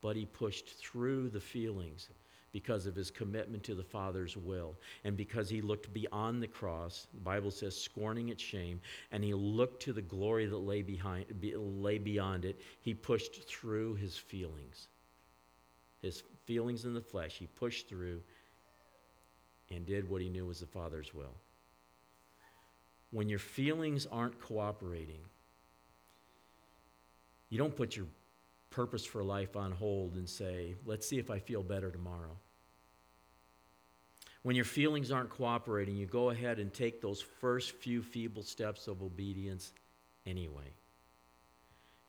but 0.00 0.16
he 0.16 0.26
pushed 0.26 0.68
through 0.68 1.30
the 1.30 1.40
feelings 1.40 2.08
because 2.54 2.86
of 2.86 2.94
his 2.94 3.10
commitment 3.10 3.64
to 3.64 3.74
the 3.74 3.82
Father's 3.82 4.36
will 4.36 4.76
and 5.02 5.16
because 5.16 5.50
he 5.50 5.60
looked 5.60 5.92
beyond 5.92 6.40
the 6.40 6.46
cross. 6.46 7.08
The 7.12 7.20
Bible 7.20 7.50
says, 7.50 7.76
scorning 7.76 8.28
its 8.28 8.42
shame, 8.42 8.80
and 9.10 9.24
he 9.24 9.34
looked 9.34 9.82
to 9.82 9.92
the 9.92 10.00
glory 10.00 10.46
that 10.46 10.56
lay, 10.56 10.80
behind, 10.80 11.26
lay 11.42 11.98
beyond 11.98 12.44
it. 12.44 12.60
He 12.80 12.94
pushed 12.94 13.48
through 13.48 13.96
his 13.96 14.16
feelings. 14.16 14.86
His 16.00 16.22
feelings 16.44 16.84
in 16.84 16.94
the 16.94 17.00
flesh, 17.00 17.38
he 17.38 17.48
pushed 17.48 17.88
through 17.88 18.20
and 19.70 19.84
did 19.84 20.08
what 20.08 20.22
he 20.22 20.28
knew 20.28 20.46
was 20.46 20.60
the 20.60 20.66
Father's 20.66 21.12
will. 21.12 21.34
When 23.10 23.28
your 23.28 23.40
feelings 23.40 24.06
aren't 24.12 24.40
cooperating, 24.40 25.22
you 27.48 27.58
don't 27.58 27.74
put 27.74 27.96
your 27.96 28.06
purpose 28.70 29.04
for 29.04 29.24
life 29.24 29.56
on 29.56 29.72
hold 29.72 30.14
and 30.14 30.28
say, 30.28 30.76
let's 30.86 31.08
see 31.08 31.18
if 31.18 31.30
I 31.30 31.40
feel 31.40 31.64
better 31.64 31.90
tomorrow. 31.90 32.36
When 34.44 34.56
your 34.56 34.66
feelings 34.66 35.10
aren't 35.10 35.30
cooperating, 35.30 35.96
you 35.96 36.04
go 36.04 36.28
ahead 36.28 36.58
and 36.58 36.72
take 36.72 37.00
those 37.00 37.22
first 37.22 37.72
few 37.72 38.02
feeble 38.02 38.42
steps 38.42 38.88
of 38.88 39.02
obedience 39.02 39.72
anyway. 40.26 40.74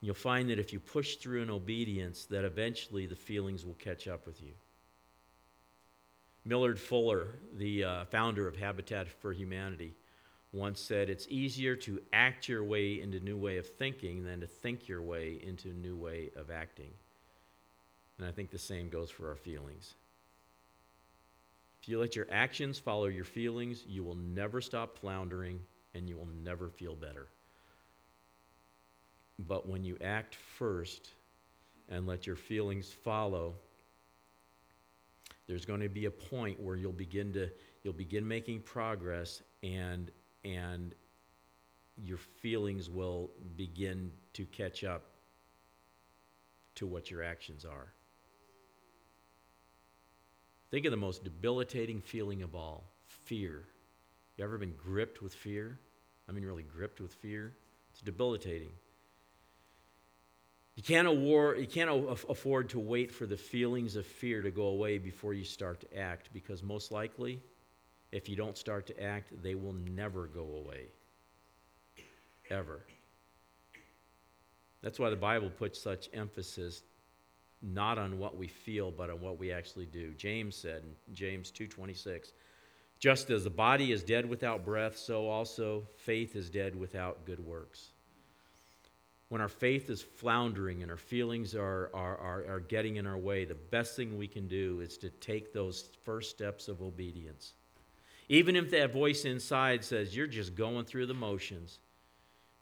You'll 0.01 0.15
find 0.15 0.49
that 0.49 0.59
if 0.59 0.73
you 0.73 0.81
push 0.81 1.15
through 1.15 1.43
in 1.43 1.49
obedience, 1.49 2.25
that 2.25 2.43
eventually 2.43 3.05
the 3.05 3.15
feelings 3.15 3.65
will 3.65 3.75
catch 3.75 4.09
up 4.09 4.27
with 4.27 4.43
you. 4.43 4.51
Millard 6.43 6.77
Fuller, 6.77 7.27
the 7.55 7.85
uh, 7.85 8.05
founder 8.05 8.49
of 8.49 8.57
Habitat 8.57 9.07
for 9.07 9.31
Humanity, 9.31 9.95
once 10.51 10.81
said, 10.81 11.09
It's 11.09 11.27
easier 11.29 11.77
to 11.77 12.01
act 12.11 12.49
your 12.49 12.65
way 12.65 12.99
into 12.99 13.17
a 13.17 13.21
new 13.21 13.37
way 13.37 13.57
of 13.59 13.65
thinking 13.65 14.25
than 14.25 14.41
to 14.41 14.47
think 14.47 14.89
your 14.89 15.01
way 15.01 15.39
into 15.41 15.69
a 15.69 15.73
new 15.73 15.95
way 15.95 16.31
of 16.35 16.51
acting. 16.51 16.91
And 18.17 18.27
I 18.27 18.31
think 18.31 18.51
the 18.51 18.57
same 18.57 18.89
goes 18.89 19.09
for 19.09 19.29
our 19.29 19.37
feelings. 19.37 19.95
If 21.85 21.89
you 21.89 21.99
let 21.99 22.15
your 22.15 22.25
actions 22.31 22.79
follow 22.79 23.05
your 23.05 23.25
feelings, 23.25 23.83
you 23.87 24.03
will 24.03 24.15
never 24.15 24.59
stop 24.59 24.97
floundering 24.97 25.59
and 25.93 26.09
you 26.09 26.17
will 26.17 26.29
never 26.43 26.67
feel 26.67 26.95
better. 26.95 27.27
But 29.37 29.69
when 29.69 29.83
you 29.83 29.95
act 30.01 30.33
first 30.33 31.11
and 31.87 32.07
let 32.07 32.25
your 32.25 32.37
feelings 32.37 32.91
follow, 32.91 33.53
there's 35.45 35.63
going 35.63 35.81
to 35.81 35.87
be 35.87 36.05
a 36.05 36.11
point 36.11 36.59
where 36.59 36.75
you'll 36.75 36.91
begin 36.91 37.31
to 37.33 37.51
you'll 37.83 37.93
begin 37.93 38.27
making 38.27 38.61
progress 38.61 39.43
and 39.61 40.09
and 40.43 40.95
your 42.01 42.17
feelings 42.17 42.89
will 42.89 43.29
begin 43.57 44.11
to 44.33 44.47
catch 44.47 44.83
up 44.83 45.03
to 46.73 46.87
what 46.87 47.11
your 47.11 47.21
actions 47.21 47.63
are. 47.63 47.93
Think 50.71 50.85
of 50.85 50.91
the 50.91 50.97
most 50.97 51.23
debilitating 51.23 52.01
feeling 52.01 52.41
of 52.41 52.55
all 52.55 52.83
fear. 53.05 53.63
You 54.37 54.43
ever 54.43 54.57
been 54.57 54.73
gripped 54.73 55.21
with 55.21 55.33
fear? 55.33 55.79
I 56.27 56.31
mean, 56.31 56.43
really 56.43 56.63
gripped 56.63 56.99
with 56.99 57.13
fear? 57.13 57.53
It's 57.91 58.01
debilitating. 58.01 58.71
You 60.75 60.83
can't, 60.83 61.07
award, 61.07 61.59
you 61.59 61.67
can't 61.67 61.89
afford 61.89 62.69
to 62.69 62.79
wait 62.79 63.11
for 63.11 63.25
the 63.25 63.37
feelings 63.37 63.95
of 63.95 64.05
fear 64.05 64.41
to 64.41 64.51
go 64.51 64.67
away 64.67 64.97
before 64.97 65.33
you 65.33 65.45
start 65.45 65.79
to 65.81 65.97
act 65.97 66.29
because 66.33 66.61
most 66.61 66.91
likely 66.91 67.41
if 68.11 68.29
you 68.29 68.35
don't 68.35 68.57
start 68.57 68.87
to 68.87 69.03
act, 69.03 69.31
they 69.41 69.55
will 69.55 69.73
never 69.73 70.27
go 70.27 70.63
away. 70.63 70.87
Ever. 72.49 72.85
That's 74.81 74.99
why 74.99 75.09
the 75.09 75.15
Bible 75.15 75.49
puts 75.49 75.81
such 75.81 76.09
emphasis 76.13 76.83
not 77.65 77.97
on 77.97 78.19
what 78.19 78.37
we 78.37 78.47
feel 78.47 78.91
but 78.91 79.09
on 79.09 79.19
what 79.19 79.39
we 79.39 79.51
actually 79.51 79.87
do. 79.87 80.13
James 80.13 80.55
said 80.55 80.83
in 80.83 81.15
James 81.15 81.51
2:26, 81.51 82.31
just 82.99 83.29
as 83.29 83.43
the 83.43 83.49
body 83.49 83.91
is 83.91 84.03
dead 84.03 84.27
without 84.27 84.63
breath, 84.63 84.97
so 84.97 85.27
also 85.27 85.87
faith 85.97 86.35
is 86.35 86.49
dead 86.49 86.75
without 86.75 87.25
good 87.25 87.39
works. 87.39 87.91
When 89.29 89.41
our 89.41 89.49
faith 89.49 89.89
is 89.89 90.01
floundering 90.01 90.81
and 90.81 90.91
our 90.91 90.97
feelings 90.97 91.55
are, 91.55 91.89
are, 91.93 92.17
are, 92.17 92.45
are 92.47 92.59
getting 92.59 92.97
in 92.97 93.07
our 93.07 93.17
way, 93.17 93.43
the 93.43 93.55
best 93.55 93.95
thing 93.95 94.17
we 94.17 94.27
can 94.27 94.47
do 94.47 94.81
is 94.81 94.97
to 94.99 95.09
take 95.09 95.51
those 95.51 95.89
first 96.03 96.29
steps 96.29 96.67
of 96.67 96.81
obedience. 96.81 97.53
Even 98.29 98.55
if 98.55 98.71
that 98.71 98.93
voice 98.93 99.25
inside 99.25 99.83
says, 99.83 100.15
you're 100.15 100.27
just 100.27 100.55
going 100.55 100.85
through 100.85 101.07
the 101.07 101.13
motions, 101.13 101.79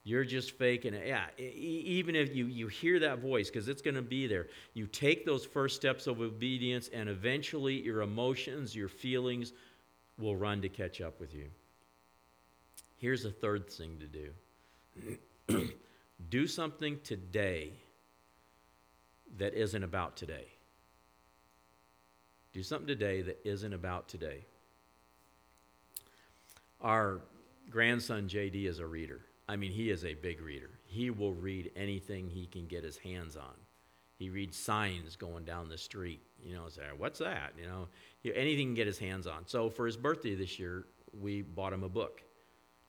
you're 0.04 0.26
just 0.26 0.52
faking 0.58 0.94
it. 0.94 1.08
Yeah, 1.08 1.26
even 1.38 2.16
if 2.16 2.36
you, 2.36 2.48
you 2.48 2.68
hear 2.68 3.00
that 3.00 3.20
voice, 3.20 3.50
because 3.50 3.70
it's 3.70 3.82
going 3.82 3.96
to 3.96 4.02
be 4.02 4.28
there, 4.28 4.48
you 4.74 4.86
take 4.86 5.26
those 5.26 5.46
first 5.46 5.76
steps 5.76 6.08
of 6.08 6.20
obedience, 6.20 6.90
and 6.94 7.08
eventually 7.08 7.82
your 7.82 8.02
emotions, 8.02 8.76
your 8.76 8.90
feelings 8.90 9.54
will 10.18 10.36
run 10.36 10.62
to 10.62 10.70
catch 10.70 11.00
up 11.00 11.20
with 11.20 11.34
you. 11.34 11.46
Here's 12.98 13.26
a 13.26 13.32
third 13.32 13.70
thing 13.70 13.98
to 14.00 14.08
do 15.50 15.70
do 16.30 16.48
something 16.48 17.00
today 17.04 17.72
that 19.38 19.54
isn't 19.54 19.84
about 19.84 20.16
today. 20.16 20.48
Do 22.54 22.62
something 22.62 22.88
today 22.88 23.22
that 23.22 23.40
isn't 23.46 23.74
about 23.74 24.08
today. 24.08 24.46
Our 26.82 27.22
grandson 27.70 28.28
JD 28.28 28.68
is 28.68 28.80
a 28.80 28.86
reader. 28.86 29.22
I 29.48 29.56
mean, 29.56 29.72
he 29.72 29.90
is 29.90 30.06
a 30.06 30.14
big 30.14 30.42
reader. 30.42 30.70
He 30.86 31.10
will 31.10 31.34
read 31.34 31.72
anything 31.76 32.30
he 32.30 32.46
can 32.46 32.66
get 32.66 32.84
his 32.84 32.98
hands 32.98 33.36
on. 33.36 33.54
He 34.18 34.30
reads 34.30 34.58
signs 34.58 35.16
going 35.16 35.44
down 35.44 35.70
the 35.70 35.78
street. 35.78 36.22
You 36.42 36.56
know, 36.56 36.70
say, 36.70 36.84
what's 36.98 37.20
that? 37.20 37.54
You 37.60 37.68
know, 37.68 37.88
anything 38.24 38.58
he 38.58 38.66
can 38.66 38.74
get 38.74 38.88
his 38.88 39.00
hands 39.00 39.28
on. 39.28 39.48
So 39.48 39.70
for 39.70 39.86
his 39.86 39.98
birthday 39.98 40.36
this 40.36 40.60
year, 40.60 40.86
we 41.20 41.42
bought 41.42 41.74
him 41.74 41.84
a 41.84 41.90
book 41.90 42.22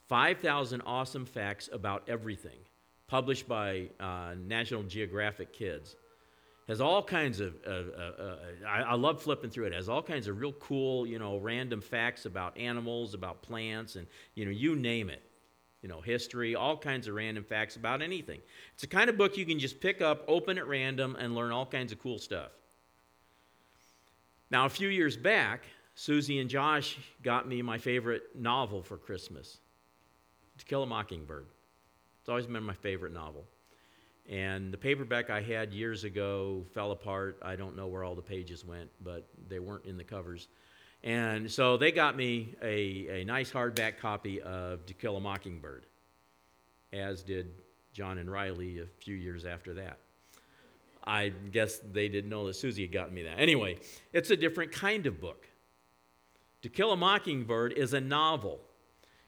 5,000 0.09 0.83
Awesome 0.87 1.25
Facts 1.25 1.69
About 1.73 2.05
Everything, 2.09 2.59
published 3.09 3.49
by 3.49 3.89
uh, 3.99 4.35
National 4.47 4.83
Geographic 4.83 5.53
Kids 5.53 5.97
has 6.69 6.81
all 6.81 7.03
kinds 7.03 7.41
of, 7.41 7.55
uh, 7.67 7.71
uh, 7.71 8.23
uh, 8.23 8.37
I, 8.67 8.83
I, 8.83 8.95
love 8.95 9.23
flipping 9.23 9.51
through 9.51 9.67
it. 9.67 9.73
it. 9.73 9.77
has 9.77 9.89
all 9.89 10.03
kinds 10.03 10.29
of 10.29 10.41
real 10.41 10.53
cool, 10.53 11.07
you 11.07 11.19
know, 11.19 11.37
random 11.37 11.81
facts 11.81 12.25
about 12.25 12.57
animals, 12.57 13.13
about 13.13 13.43
plants, 13.43 13.97
and, 13.97 14.07
you 14.35 14.45
know, 14.45 14.51
you 14.51 14.75
name 14.75 15.11
it. 15.11 15.23
You 15.85 15.91
know, 15.91 16.01
history, 16.01 16.55
all 16.55 16.79
kinds 16.79 17.09
of 17.09 17.15
random 17.15 17.45
facts 17.45 17.77
about 17.77 18.01
anything. 18.01 18.41
It's 18.73 18.85
a 18.85 18.87
kind 18.87 19.11
of 19.11 19.19
book 19.19 19.37
you 19.37 19.45
can 19.45 19.59
just 19.59 19.83
pick 19.83 20.01
up, 20.01 20.25
open 20.27 20.57
at 20.57 20.67
random, 20.67 21.15
and 21.21 21.35
learn 21.35 21.53
all 21.53 21.67
kinds 21.67 21.93
of 21.93 22.03
cool 22.03 22.19
stuff. 22.19 22.53
Now, 24.51 24.65
a 24.65 24.71
few 24.71 24.89
years 24.89 25.15
back, 25.15 25.65
Susie 25.95 26.39
and 26.39 26.49
Josh 26.49 26.97
got 27.23 27.47
me 27.47 27.61
my 27.61 27.77
favorite 27.77 28.23
novel 28.35 28.83
for 28.83 28.97
Christmas 28.97 29.59
To 30.57 30.65
Kill 30.65 30.85
a 30.85 30.87
Mockingbird. 30.87 31.45
It's 32.21 32.31
always 32.31 32.47
been 32.47 32.63
my 32.63 32.73
favorite 32.73 33.13
novel. 33.13 33.45
And 34.27 34.73
the 34.73 34.79
paperback 34.79 35.29
I 35.29 35.43
had 35.43 35.75
years 35.75 36.05
ago 36.05 36.65
fell 36.73 36.93
apart. 36.93 37.39
I 37.43 37.57
don't 37.57 37.77
know 37.77 37.89
where 37.89 38.05
all 38.05 38.15
the 38.15 38.23
pages 38.23 38.65
went, 38.65 38.89
but 39.03 39.29
they 39.51 39.59
weren't 39.59 39.85
in 39.85 39.99
the 39.99 40.05
covers. 40.05 40.49
And 41.05 41.51
so 41.51 41.77
they 41.77 41.93
got 41.93 42.17
me 42.17 42.55
a, 42.63 43.21
a 43.21 43.25
nice 43.27 43.53
hardback 43.53 43.99
copy 43.99 44.41
of 44.41 44.87
To 44.87 44.95
Kill 44.95 45.19
a 45.19 45.21
Mockingbird, 45.21 45.85
as 46.95 47.23
did 47.23 47.53
John 47.93 48.17
and 48.17 48.31
Riley 48.31 48.81
a 48.81 48.87
few 48.87 49.15
years 49.15 49.45
after 49.45 49.75
that. 49.75 49.99
I 51.07 51.29
guess 51.53 51.79
they 51.93 52.09
didn't 52.09 52.31
know 52.31 52.47
that 52.47 52.55
Susie 52.55 52.83
had 52.83 52.93
gotten 52.93 53.15
me 53.15 53.23
that. 53.25 53.39
Anyway, 53.39 53.81
it's 54.15 54.31
a 54.31 54.37
different 54.37 54.73
kind 54.73 55.05
of 55.05 55.21
book. 55.21 55.47
To 56.63 56.71
Kill 56.71 56.93
a 56.93 56.97
Mockingbird 56.97 57.75
is 57.75 57.93
a 57.93 58.01
novel. 58.01 58.59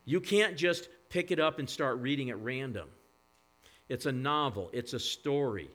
You 0.07 0.23
can't 0.23 0.57
just 0.57 0.89
pick 1.11 1.31
it 1.31 1.39
up 1.39 1.59
and 1.59 1.69
start 1.69 1.99
reading 1.99 2.31
at 2.31 2.43
random. 2.43 2.89
It's 3.91 4.07
a 4.07 4.12
novel, 4.12 4.71
it's 4.73 4.95
a 4.95 4.99
story. 4.99 5.69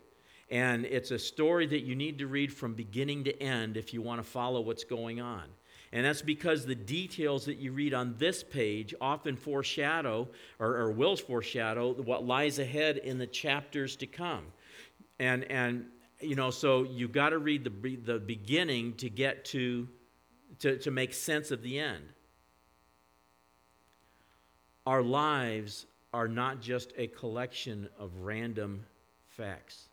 And 0.49 0.83
it's 0.85 1.11
a 1.11 1.19
story 1.19 1.67
that 1.67 1.81
you 1.81 1.95
need 1.95 2.17
to 2.17 2.27
read 2.27 2.51
from 2.51 2.73
beginning 2.73 3.23
to 3.25 3.41
end 3.41 3.77
if 3.77 3.93
you 3.93 4.01
want 4.01 4.21
to 4.21 4.27
follow 4.27 4.59
what's 4.61 4.83
going 4.83 5.21
on. 5.21 5.43
And 5.93 6.05
that's 6.05 6.21
because 6.21 6.65
the 6.65 6.75
details 6.75 7.45
that 7.45 7.57
you 7.57 7.73
read 7.73 7.93
on 7.93 8.15
this 8.17 8.43
page 8.43 8.95
often 9.01 9.35
foreshadow 9.35 10.29
or, 10.57 10.77
or 10.77 10.91
will 10.91 11.17
foreshadow 11.17 11.93
what 11.93 12.25
lies 12.25 12.59
ahead 12.59 12.97
in 12.97 13.17
the 13.17 13.27
chapters 13.27 13.97
to 13.97 14.07
come. 14.07 14.45
And, 15.19 15.43
and 15.51 15.85
you 16.21 16.35
know, 16.35 16.49
so 16.49 16.83
you've 16.83 17.11
got 17.11 17.29
to 17.29 17.39
read 17.39 17.65
the, 17.65 17.95
the 17.97 18.19
beginning 18.19 18.93
to 18.95 19.09
get 19.09 19.43
to, 19.45 19.87
to, 20.59 20.77
to 20.77 20.91
make 20.91 21.13
sense 21.13 21.51
of 21.51 21.61
the 21.61 21.79
end. 21.79 22.03
Our 24.85 25.03
lives 25.03 25.87
are 26.13 26.27
not 26.27 26.61
just 26.61 26.93
a 26.97 27.07
collection 27.07 27.89
of 27.99 28.11
random 28.21 28.85
facts. 29.27 29.89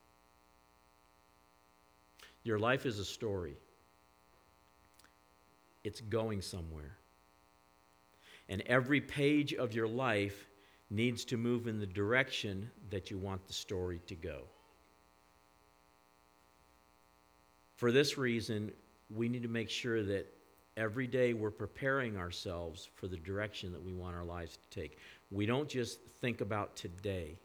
Your 2.44 2.58
life 2.58 2.86
is 2.86 3.00
a 3.00 3.04
story 3.04 3.56
it's 5.88 6.02
going 6.02 6.42
somewhere. 6.42 6.98
And 8.50 8.60
every 8.66 9.00
page 9.00 9.54
of 9.54 9.74
your 9.74 9.88
life 9.88 10.46
needs 10.90 11.24
to 11.24 11.38
move 11.38 11.66
in 11.66 11.80
the 11.80 11.86
direction 11.86 12.70
that 12.90 13.10
you 13.10 13.16
want 13.16 13.46
the 13.46 13.54
story 13.54 13.98
to 14.06 14.14
go. 14.14 14.42
For 17.76 17.90
this 17.90 18.18
reason, 18.18 18.70
we 19.08 19.30
need 19.30 19.42
to 19.44 19.48
make 19.48 19.70
sure 19.70 20.02
that 20.02 20.26
every 20.76 21.06
day 21.06 21.32
we're 21.32 21.50
preparing 21.50 22.18
ourselves 22.18 22.90
for 22.94 23.08
the 23.08 23.16
direction 23.16 23.72
that 23.72 23.82
we 23.82 23.94
want 23.94 24.14
our 24.14 24.24
lives 24.24 24.58
to 24.58 24.80
take. 24.80 24.98
We 25.30 25.46
don't 25.46 25.70
just 25.70 26.00
think 26.20 26.42
about 26.42 26.76
today, 26.76 27.38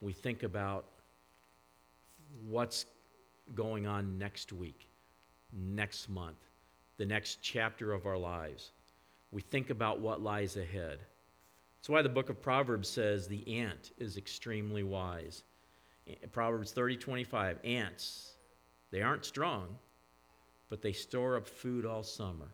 we 0.00 0.12
think 0.12 0.44
about 0.44 0.84
what's 2.48 2.86
going 3.56 3.88
on 3.88 4.18
next 4.18 4.52
week, 4.52 4.86
next 5.52 6.08
month, 6.08 6.38
the 6.96 7.06
next 7.06 7.42
chapter 7.42 7.92
of 7.92 8.06
our 8.06 8.18
lives. 8.18 8.72
We 9.30 9.40
think 9.40 9.70
about 9.70 10.00
what 10.00 10.20
lies 10.20 10.56
ahead. 10.56 10.98
That's 11.78 11.88
why 11.88 12.02
the 12.02 12.08
book 12.08 12.28
of 12.28 12.40
Proverbs 12.40 12.88
says 12.88 13.26
the 13.26 13.60
ant 13.60 13.90
is 13.98 14.16
extremely 14.16 14.82
wise. 14.82 15.42
Proverbs 16.32 16.72
30 16.72 16.96
25, 16.96 17.58
ants, 17.64 18.34
they 18.90 19.02
aren't 19.02 19.24
strong, 19.24 19.76
but 20.68 20.82
they 20.82 20.92
store 20.92 21.36
up 21.36 21.48
food 21.48 21.86
all 21.86 22.02
summer. 22.02 22.48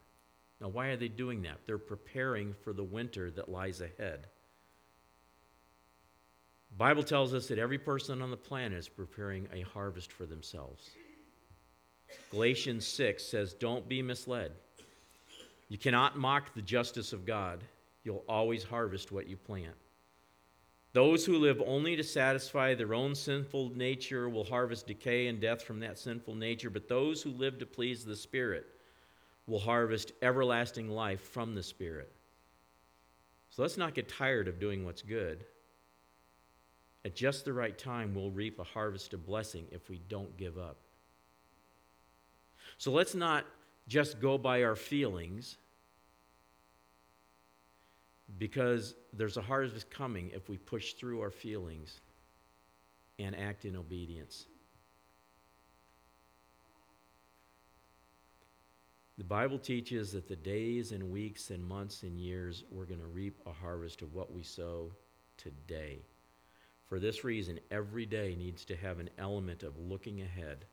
Now, 0.60 0.68
why 0.68 0.88
are 0.88 0.96
they 0.96 1.08
doing 1.08 1.42
that? 1.42 1.58
They're 1.66 1.78
preparing 1.78 2.54
for 2.62 2.72
the 2.72 2.84
winter 2.84 3.30
that 3.32 3.50
lies 3.50 3.80
ahead. 3.80 4.26
The 6.70 6.76
Bible 6.76 7.02
tells 7.02 7.32
us 7.32 7.48
that 7.48 7.58
every 7.58 7.78
person 7.78 8.22
on 8.22 8.30
the 8.30 8.36
planet 8.36 8.78
is 8.78 8.88
preparing 8.88 9.48
a 9.52 9.62
harvest 9.62 10.12
for 10.12 10.26
themselves. 10.26 10.90
Galatians 12.30 12.86
6 12.86 13.22
says, 13.22 13.54
Don't 13.54 13.88
be 13.88 14.02
misled. 14.02 14.52
You 15.68 15.78
cannot 15.78 16.18
mock 16.18 16.54
the 16.54 16.62
justice 16.62 17.12
of 17.12 17.26
God. 17.26 17.62
You'll 18.04 18.24
always 18.28 18.64
harvest 18.64 19.12
what 19.12 19.28
you 19.28 19.36
plant. 19.36 19.74
Those 20.92 21.26
who 21.26 21.38
live 21.38 21.62
only 21.64 21.96
to 21.96 22.02
satisfy 22.02 22.74
their 22.74 22.94
own 22.94 23.14
sinful 23.14 23.72
nature 23.76 24.28
will 24.28 24.44
harvest 24.44 24.86
decay 24.86 25.26
and 25.26 25.40
death 25.40 25.62
from 25.62 25.80
that 25.80 25.98
sinful 25.98 26.34
nature, 26.34 26.70
but 26.70 26.88
those 26.88 27.22
who 27.22 27.30
live 27.30 27.58
to 27.58 27.66
please 27.66 28.04
the 28.04 28.16
Spirit 28.16 28.66
will 29.46 29.58
harvest 29.58 30.12
everlasting 30.22 30.88
life 30.88 31.20
from 31.20 31.54
the 31.54 31.62
Spirit. 31.62 32.12
So 33.50 33.62
let's 33.62 33.76
not 33.76 33.94
get 33.94 34.08
tired 34.08 34.48
of 34.48 34.60
doing 34.60 34.84
what's 34.84 35.02
good. 35.02 35.44
At 37.04 37.14
just 37.14 37.44
the 37.44 37.52
right 37.52 37.76
time, 37.78 38.14
we'll 38.14 38.30
reap 38.30 38.58
a 38.58 38.64
harvest 38.64 39.12
of 39.14 39.26
blessing 39.26 39.66
if 39.70 39.88
we 39.88 40.00
don't 40.08 40.36
give 40.36 40.58
up. 40.58 40.78
So 42.78 42.92
let's 42.92 43.14
not 43.14 43.44
just 43.88 44.20
go 44.20 44.38
by 44.38 44.62
our 44.62 44.76
feelings 44.76 45.56
because 48.38 48.94
there's 49.12 49.36
a 49.36 49.42
harvest 49.42 49.90
coming 49.90 50.30
if 50.32 50.48
we 50.48 50.58
push 50.58 50.92
through 50.92 51.20
our 51.20 51.30
feelings 51.30 52.00
and 53.18 53.34
act 53.34 53.64
in 53.64 53.74
obedience. 53.74 54.46
The 59.16 59.24
Bible 59.24 59.58
teaches 59.58 60.12
that 60.12 60.28
the 60.28 60.36
days 60.36 60.92
and 60.92 61.10
weeks 61.10 61.50
and 61.50 61.64
months 61.64 62.04
and 62.04 62.16
years 62.16 62.62
we're 62.70 62.84
going 62.84 63.00
to 63.00 63.06
reap 63.06 63.40
a 63.46 63.52
harvest 63.52 64.02
of 64.02 64.14
what 64.14 64.32
we 64.32 64.44
sow 64.44 64.92
today. 65.36 65.98
For 66.86 67.00
this 67.00 67.24
reason, 67.24 67.58
every 67.72 68.06
day 68.06 68.36
needs 68.38 68.64
to 68.66 68.76
have 68.76 69.00
an 69.00 69.10
element 69.18 69.64
of 69.64 69.76
looking 69.76 70.22
ahead 70.22 70.66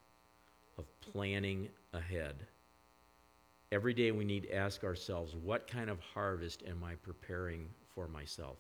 of 0.77 0.85
planning 0.99 1.69
ahead. 1.93 2.35
Every 3.71 3.93
day 3.93 4.11
we 4.11 4.25
need 4.25 4.43
to 4.43 4.55
ask 4.55 4.83
ourselves, 4.83 5.35
what 5.35 5.67
kind 5.67 5.89
of 5.89 5.99
harvest 5.99 6.63
am 6.67 6.83
I 6.83 6.95
preparing 6.95 7.67
for 7.93 8.07
myself? 8.07 8.57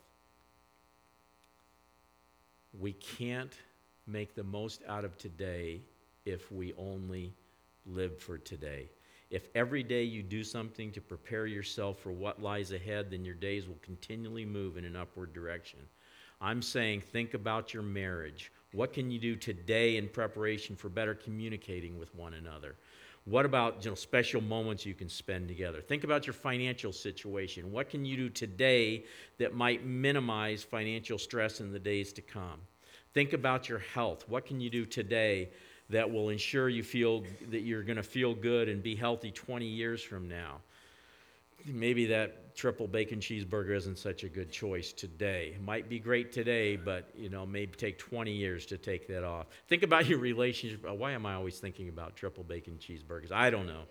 We 2.79 2.93
can't 2.93 3.53
make 4.07 4.35
the 4.35 4.43
most 4.43 4.81
out 4.87 5.05
of 5.05 5.17
today 5.17 5.81
if 6.25 6.51
we 6.51 6.73
only 6.77 7.33
live 7.85 8.19
for 8.19 8.37
today. 8.37 8.89
If 9.29 9.47
every 9.55 9.83
day 9.83 10.03
you 10.03 10.21
do 10.21 10.43
something 10.43 10.91
to 10.91 11.01
prepare 11.01 11.45
yourself 11.45 11.99
for 11.99 12.11
what 12.11 12.41
lies 12.41 12.71
ahead, 12.71 13.11
then 13.11 13.25
your 13.25 13.35
days 13.35 13.67
will 13.67 13.79
continually 13.81 14.45
move 14.45 14.77
in 14.77 14.85
an 14.85 14.95
upward 14.95 15.33
direction. 15.33 15.79
I'm 16.41 16.61
saying 16.61 17.01
think 17.01 17.33
about 17.33 17.73
your 17.73 17.83
marriage. 17.83 18.51
What 18.75 18.91
can 18.91 19.09
you 19.09 19.19
do 19.19 19.37
today 19.37 19.95
in 19.95 20.09
preparation 20.09 20.75
for 20.75 20.89
better 20.89 21.15
communicating 21.15 21.97
with 21.97 22.13
one 22.13 22.33
another? 22.33 22.75
What 23.23 23.45
about 23.45 23.83
you 23.85 23.91
know, 23.91 23.95
special 23.95 24.41
moments 24.41 24.85
you 24.85 24.93
can 24.93 25.07
spend 25.07 25.47
together? 25.47 25.81
Think 25.81 26.03
about 26.03 26.27
your 26.27 26.33
financial 26.33 26.91
situation. 26.91 27.71
What 27.71 27.89
can 27.89 28.03
you 28.03 28.17
do 28.17 28.29
today 28.29 29.05
that 29.37 29.55
might 29.55 29.85
minimize 29.85 30.61
financial 30.61 31.17
stress 31.17 31.61
in 31.61 31.71
the 31.71 31.79
days 31.79 32.11
to 32.13 32.21
come? 32.21 32.59
Think 33.13 33.31
about 33.31 33.69
your 33.69 33.79
health. 33.79 34.25
What 34.27 34.45
can 34.45 34.59
you 34.59 34.69
do 34.69 34.85
today 34.85 35.49
that 35.89 36.11
will 36.11 36.29
ensure 36.29 36.67
you 36.67 36.83
feel 36.83 37.23
that 37.49 37.61
you're 37.61 37.83
going 37.83 37.95
to 37.95 38.03
feel 38.03 38.35
good 38.35 38.67
and 38.67 38.83
be 38.83 38.93
healthy 38.93 39.31
20 39.31 39.65
years 39.65 40.03
from 40.03 40.27
now? 40.27 40.57
Maybe 41.65 42.05
that 42.07 42.55
triple 42.55 42.87
bacon 42.87 43.19
cheeseburger 43.19 43.75
isn't 43.75 43.97
such 43.97 44.23
a 44.23 44.29
good 44.29 44.51
choice 44.51 44.93
today. 44.93 45.53
It 45.55 45.61
might 45.61 45.89
be 45.89 45.99
great 45.99 46.31
today, 46.31 46.75
but 46.75 47.09
you 47.15 47.29
know, 47.29 47.45
maybe 47.45 47.73
take 47.75 47.97
20 47.97 48.31
years 48.31 48.65
to 48.67 48.77
take 48.77 49.07
that 49.07 49.23
off. 49.23 49.47
Think 49.67 49.83
about 49.83 50.05
your 50.07 50.19
relationship. 50.19 50.85
Uh, 50.87 50.93
why 50.93 51.11
am 51.11 51.25
I 51.25 51.35
always 51.35 51.59
thinking 51.59 51.89
about 51.89 52.15
triple 52.15 52.43
bacon 52.43 52.79
cheeseburgers? 52.79 53.31
I 53.31 53.49
don't 53.49 53.67
know. 53.67 53.83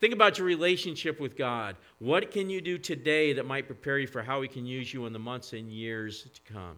Think 0.00 0.14
about 0.14 0.38
your 0.38 0.46
relationship 0.46 1.20
with 1.20 1.36
God. 1.36 1.76
What 1.98 2.30
can 2.30 2.50
you 2.50 2.60
do 2.60 2.78
today 2.78 3.32
that 3.32 3.46
might 3.46 3.66
prepare 3.66 3.98
you 3.98 4.06
for 4.06 4.22
how 4.22 4.42
He 4.42 4.48
can 4.48 4.64
use 4.64 4.92
you 4.92 5.06
in 5.06 5.12
the 5.12 5.18
months 5.18 5.52
and 5.52 5.72
years 5.72 6.26
to 6.34 6.52
come? 6.52 6.76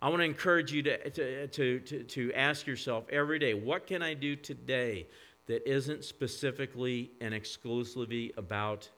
I 0.00 0.08
want 0.08 0.20
to 0.20 0.24
encourage 0.24 0.72
you 0.72 0.82
to, 0.82 1.10
to, 1.10 1.46
to, 1.48 1.80
to, 1.80 2.02
to 2.02 2.32
ask 2.34 2.66
yourself 2.66 3.04
every 3.10 3.38
day 3.38 3.54
what 3.54 3.86
can 3.86 4.02
I 4.02 4.14
do 4.14 4.36
today 4.36 5.06
that 5.46 5.70
isn't 5.70 6.04
specifically 6.04 7.12
and 7.20 7.32
exclusively 7.32 8.32
about 8.36 8.88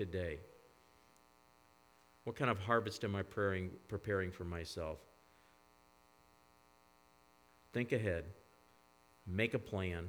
today? 0.00 0.38
What 2.24 2.34
kind 2.34 2.50
of 2.50 2.58
harvest 2.58 3.04
am 3.04 3.14
I 3.14 3.22
preparing, 3.22 3.70
preparing 3.86 4.30
for 4.30 4.44
myself? 4.44 4.98
Think 7.74 7.92
ahead, 7.92 8.24
make 9.26 9.52
a 9.52 9.58
plan, 9.58 10.08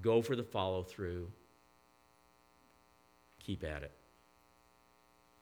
go 0.00 0.22
for 0.22 0.34
the 0.34 0.42
follow 0.42 0.82
through, 0.82 1.30
keep 3.38 3.64
at 3.64 3.82
it. 3.82 3.92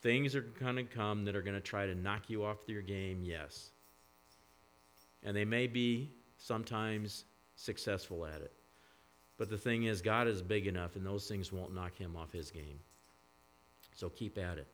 Things 0.02 0.34
are 0.34 0.40
going 0.40 0.74
to 0.74 0.82
come 0.82 1.24
that 1.24 1.36
are 1.36 1.42
going 1.42 1.54
to 1.54 1.60
try 1.60 1.86
to 1.86 1.94
knock 1.94 2.28
you 2.28 2.44
off 2.44 2.58
your 2.66 2.82
game, 2.82 3.22
yes. 3.22 3.70
And 5.22 5.36
they 5.36 5.44
may 5.44 5.68
be 5.68 6.10
sometimes 6.38 7.24
successful 7.54 8.26
at 8.26 8.40
it. 8.40 8.52
But 9.36 9.48
the 9.48 9.58
thing 9.58 9.84
is, 9.84 10.02
God 10.02 10.26
is 10.26 10.42
big 10.42 10.66
enough, 10.66 10.96
and 10.96 11.06
those 11.06 11.28
things 11.28 11.52
won't 11.52 11.72
knock 11.72 11.96
him 11.96 12.16
off 12.16 12.32
his 12.32 12.50
game. 12.50 12.80
So 13.98 14.08
keep 14.08 14.38
at 14.38 14.58
it. 14.58 14.68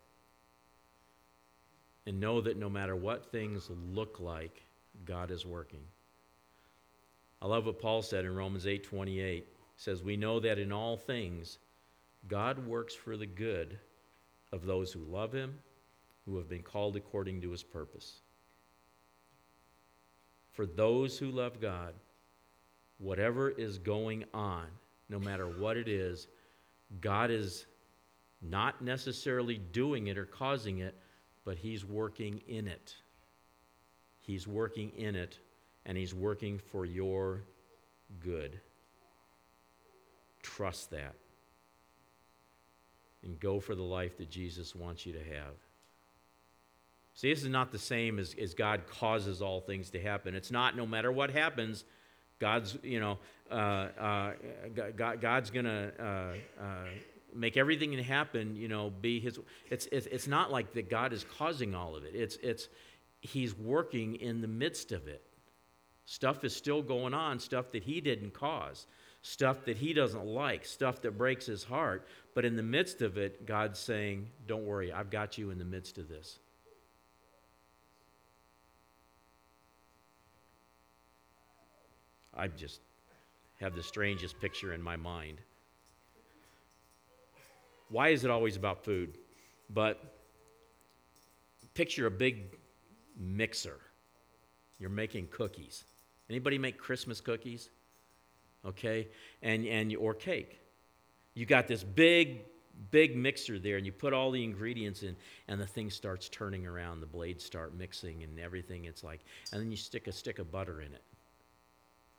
And 2.05 2.21
know 2.21 2.43
that 2.43 2.59
no 2.59 2.69
matter 2.69 2.95
what 2.95 3.33
things 3.33 3.71
look 3.91 4.21
like, 4.21 4.63
God 5.07 5.31
is 5.31 5.47
working. 5.47 5.81
I 7.41 7.47
love 7.47 7.65
what 7.65 7.81
Paul 7.81 8.03
said 8.03 8.27
in 8.27 8.37
Romans 8.37 8.67
8:28. 8.67 9.47
He 9.47 9.81
says, 9.81 10.03
"We 10.03 10.19
know 10.19 10.41
that 10.41 10.59
in 10.59 10.73
all 10.73 10.99
things 10.99 11.59
God 12.29 12.67
works 12.67 12.95
for 12.95 13.17
the 13.17 13.27
good 13.27 13.81
of 14.53 14.67
those 14.67 14.93
who 14.93 15.03
love 15.05 15.33
him, 15.33 15.63
who 16.27 16.37
have 16.37 16.49
been 16.51 16.63
called 16.63 16.95
according 16.95 17.41
to 17.41 17.51
his 17.51 17.63
purpose." 17.63 18.21
For 20.51 20.67
those 20.67 21.19
who 21.19 21.31
love 21.31 21.61
God, 21.63 21.95
whatever 22.99 23.51
is 23.51 23.79
going 23.79 24.27
on, 24.35 24.71
no 25.09 25.19
matter 25.19 25.49
what 25.49 25.79
it 25.79 25.89
is, 25.89 26.29
God 27.01 27.31
is 27.31 27.67
not 28.45 28.83
necessarily 28.83 29.59
doing 29.59 30.09
it 30.09 30.19
or 30.19 30.27
causing 30.27 30.79
it, 30.79 30.95
but 31.45 31.57
He's 31.57 31.85
working 31.85 32.41
in 32.47 32.69
it. 32.69 32.95
He's 34.21 34.47
working 34.47 34.91
in 34.97 35.15
it, 35.15 35.39
and 35.87 35.97
He's 35.97 36.15
working 36.15 36.59
for 36.59 36.85
your 36.85 37.43
good. 38.21 38.61
Trust 40.43 40.91
that. 40.91 41.15
And 43.23 43.41
go 43.41 43.59
for 43.61 43.75
the 43.75 43.83
life 43.83 44.19
that 44.19 44.31
Jesus 44.31 44.75
wants 44.75 45.07
you 45.07 45.13
to 45.15 45.19
have. 45.19 45.55
See, 47.15 47.33
this 47.33 47.43
is 47.43 47.49
not 47.49 47.71
the 47.71 47.79
same 47.79 48.19
as, 48.19 48.35
as 48.41 48.55
God 48.55 48.83
causes 48.87 49.41
all 49.41 49.61
things 49.61 49.91
to 49.91 50.01
happen. 50.01 50.35
It's 50.35 50.51
not 50.51 50.77
no 50.77 50.85
matter 50.85 51.13
what 51.13 51.31
happens, 51.31 51.85
God's, 52.41 52.77
you 52.83 52.99
know, 53.01 53.19
uh, 53.51 53.55
uh, 53.55 54.33
God, 54.97 55.21
God's 55.21 55.51
going 55.51 55.65
to 55.65 55.93
uh, 55.99 56.63
uh, 56.63 56.87
make 57.35 57.57
everything 57.57 57.93
happen, 57.99 58.57
you 58.57 58.69
know, 58.69 58.91
be 58.91 59.21
His. 59.21 59.39
It's, 59.71 59.87
it's, 59.93 60.07
it's 60.07 60.27
not 60.27 60.51
like 60.51 60.73
that 60.75 60.89
God 60.89 61.13
is 61.13 61.25
causing 61.39 61.75
all 61.75 61.97
of 61.97 62.05
it. 62.05 62.15
It's, 62.15 62.37
it's 62.37 62.69
He's 63.21 63.57
working 63.57 64.17
in 64.17 64.41
the 64.41 64.49
midst 64.49 64.93
of 64.93 65.09
it. 65.09 65.23
Stuff 66.07 66.45
is 66.45 66.55
still 66.55 66.83
going 66.83 67.15
on, 67.15 67.39
stuff 67.39 67.73
that 67.73 67.83
He 67.83 68.01
didn't 68.01 68.35
cause, 68.35 68.87
stuff 69.23 69.65
that 69.65 69.77
He 69.77 69.93
doesn't 69.93 70.27
like, 70.27 70.65
stuff 70.65 71.01
that 71.03 71.19
breaks 71.19 71.47
His 71.47 71.65
heart. 71.65 72.07
But 72.35 72.45
in 72.45 72.57
the 72.57 72.63
midst 72.63 73.03
of 73.03 73.17
it, 73.17 73.47
God's 73.47 73.79
saying, 73.79 74.29
Don't 74.47 74.65
worry, 74.65 74.93
I've 74.93 75.11
got 75.11 75.39
you 75.39 75.51
in 75.51 75.59
the 75.59 75.65
midst 75.65 75.99
of 75.99 76.09
this. 76.09 76.39
I 82.37 82.49
just 82.49 82.81
have 83.61 83.75
the 83.75 83.83
strangest 83.83 84.41
picture 84.41 84.73
in 84.73 84.83
my 84.83 84.97
mind. 84.97 85.41
Why 87.89 88.09
is 88.09 88.25
it 88.25 88.31
always 88.31 88.57
about 88.57 88.85
food? 88.85 89.19
But 89.71 90.03
picture 91.75 92.07
a 92.07 92.11
big 92.11 92.57
mixer. 93.19 93.79
You're 94.79 94.91
making 94.91 95.29
cookies. 95.29 95.85
Anybody 96.29 96.59
make 96.59 96.79
Christmas 96.79 97.21
cookies? 97.21 97.71
Okay? 98.65 99.09
And 99.43 99.67
and 99.67 99.95
or 99.97 100.15
cake. 100.15 100.61
You 101.35 101.47
got 101.47 101.69
this 101.69 101.83
big 101.83 102.43
big 102.91 103.17
mixer 103.17 103.59
there 103.61 103.77
and 103.77 103.87
you 103.87 103.93
put 103.93 104.13
all 104.13 104.33
the 104.33 104.43
ingredients 104.43 105.05
in 105.05 105.15
and 105.47 105.61
the 105.61 105.67
thing 105.67 105.91
starts 105.91 106.29
turning 106.29 106.67
around 106.67 106.99
the 106.99 107.07
blades 107.07 107.45
start 107.45 107.73
mixing 107.73 108.25
and 108.25 108.41
everything 108.41 108.87
it's 108.87 109.05
like 109.05 109.21
and 109.53 109.63
then 109.63 109.71
you 109.71 109.77
stick 109.77 110.09
a 110.09 110.13
stick 110.13 110.41
of 110.41 110.51
butter 110.51 110.81
in 110.81 110.93
it 110.93 111.05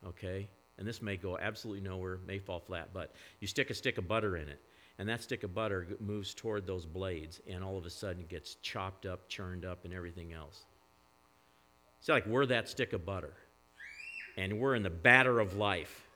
okay? 0.06 0.48
And 0.78 0.88
this 0.88 1.02
may 1.02 1.18
go 1.18 1.38
absolutely 1.38 1.88
nowhere, 1.88 2.20
may 2.28 2.40
fall 2.40 2.60
flat, 2.60 2.90
but 2.94 3.14
you 3.40 3.48
stick 3.48 3.70
a 3.70 3.74
stick 3.74 3.98
of 3.98 4.08
butter 4.08 4.38
in 4.38 4.50
it, 4.50 4.62
and 4.98 5.10
that 5.10 5.22
stick 5.22 5.44
of 5.44 5.54
butter 5.54 5.88
moves 6.00 6.34
toward 6.34 6.66
those 6.66 6.86
blades, 6.86 7.42
and 7.48 7.64
all 7.64 7.78
of 7.78 7.86
a 7.86 7.90
sudden 7.90 8.22
it 8.22 8.30
gets 8.30 8.56
chopped 8.56 9.06
up, 9.06 9.28
churned 9.28 9.66
up, 9.66 9.86
and 9.86 9.94
everything 9.94 10.34
else. 10.34 10.66
It's 12.00 12.10
like 12.10 12.26
we're 12.26 12.46
that 12.48 12.70
stick 12.70 12.94
of 12.94 13.06
butter, 13.06 13.34
and 14.38 14.60
we're 14.60 14.76
in 14.76 14.84
the 14.84 14.90
batter 14.90 15.40
of 15.40 15.58
life, 15.58 16.08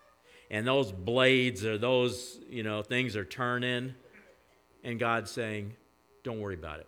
and 0.50 0.65
those 0.65 0.92
blades 0.92 1.65
or 1.65 1.78
those 1.78 2.39
you 2.50 2.63
know 2.63 2.82
things 2.82 3.15
are 3.15 3.26
turning, 3.26 3.94
and 4.84 5.00
God's 5.00 5.32
saying, 5.32 5.74
"Don't 6.24 6.39
worry 6.39 6.56
about 6.56 6.80
it. 6.80 6.88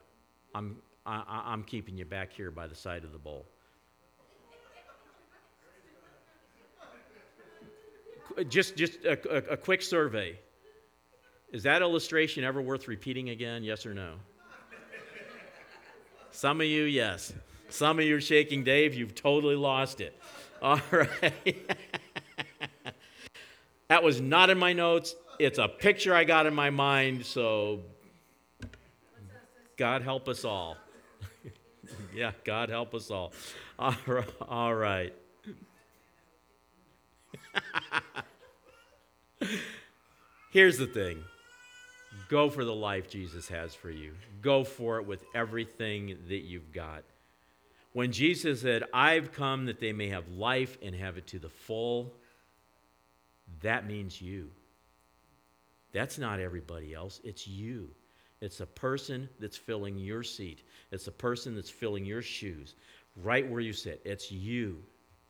I'm 0.55 0.77
I, 1.05 1.43
I'm 1.45 1.63
keeping 1.63 1.97
you 1.97 2.05
back 2.05 2.31
here 2.31 2.51
by 2.51 2.67
the 2.67 2.75
side 2.75 3.03
of 3.03 3.11
the 3.11 3.19
bowl." 3.19 3.45
just 8.49 8.75
just 8.75 9.03
a, 9.03 9.19
a, 9.29 9.53
a 9.53 9.57
quick 9.57 9.81
survey. 9.81 10.39
Is 11.51 11.63
that 11.63 11.81
illustration 11.81 12.45
ever 12.45 12.61
worth 12.61 12.87
repeating 12.87 13.29
again? 13.29 13.63
Yes 13.63 13.85
or 13.85 13.93
no? 13.93 14.13
Some 16.31 16.61
of 16.61 16.67
you, 16.67 16.83
yes. 16.83 17.33
Some 17.69 17.99
of 17.99 18.05
you 18.05 18.15
are 18.15 18.21
shaking, 18.21 18.63
Dave. 18.63 18.93
You've 18.93 19.15
totally 19.15 19.57
lost 19.57 19.99
it. 19.99 20.17
All 20.61 20.79
right. 20.91 21.69
that 23.89 24.01
was 24.01 24.21
not 24.21 24.49
in 24.49 24.57
my 24.57 24.71
notes. 24.71 25.13
It's 25.39 25.57
a 25.57 25.67
picture 25.67 26.15
I 26.15 26.23
got 26.23 26.45
in 26.45 26.53
my 26.53 26.69
mind, 26.69 27.25
so 27.25 27.81
God 29.75 30.03
help 30.03 30.29
us 30.29 30.45
all. 30.45 30.77
yeah, 32.15 32.31
God 32.45 32.69
help 32.69 32.95
us 32.95 33.11
all. 33.11 33.33
All 33.77 34.73
right. 34.73 35.13
Here's 40.51 40.77
the 40.77 40.87
thing 40.87 41.25
go 42.31 42.49
for 42.49 42.63
the 42.63 42.73
life 42.73 43.09
Jesus 43.09 43.49
has 43.49 43.75
for 43.75 43.91
you, 43.91 44.13
go 44.41 44.63
for 44.63 44.97
it 44.97 45.05
with 45.05 45.25
everything 45.35 46.17
that 46.29 46.43
you've 46.43 46.71
got. 46.71 47.03
When 47.91 48.13
Jesus 48.13 48.61
said, 48.61 48.85
I've 48.93 49.33
come 49.33 49.65
that 49.65 49.81
they 49.81 49.91
may 49.91 50.07
have 50.07 50.29
life 50.29 50.77
and 50.81 50.95
have 50.95 51.17
it 51.17 51.27
to 51.27 51.39
the 51.39 51.49
full, 51.49 52.13
that 53.61 53.85
means 53.85 54.21
you. 54.21 54.49
That's 55.91 56.17
not 56.17 56.39
everybody 56.39 56.93
else, 56.93 57.19
it's 57.25 57.47
you. 57.49 57.89
It's 58.39 58.61
a 58.61 58.65
person 58.65 59.27
that's 59.39 59.57
filling 59.57 59.97
your 59.97 60.23
seat. 60.23 60.63
It's 60.91 61.07
a 61.07 61.11
person 61.11 61.53
that's 61.53 61.69
filling 61.69 62.05
your 62.05 62.21
shoes 62.21 62.75
right 63.23 63.47
where 63.47 63.59
you 63.59 63.73
sit. 63.73 64.01
It's 64.05 64.31
you. 64.31 64.81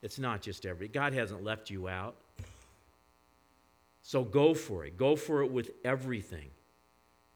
It's 0.01 0.17
not 0.17 0.41
just 0.41 0.65
every. 0.65 0.87
God 0.87 1.13
hasn't 1.13 1.43
left 1.43 1.69
you 1.69 1.89
out. 1.89 2.15
So 4.01 4.23
go 4.23 4.53
for 4.53 4.85
it. 4.85 4.97
Go 4.97 5.17
for 5.17 5.41
it 5.41 5.51
with 5.51 5.71
everything 5.83 6.51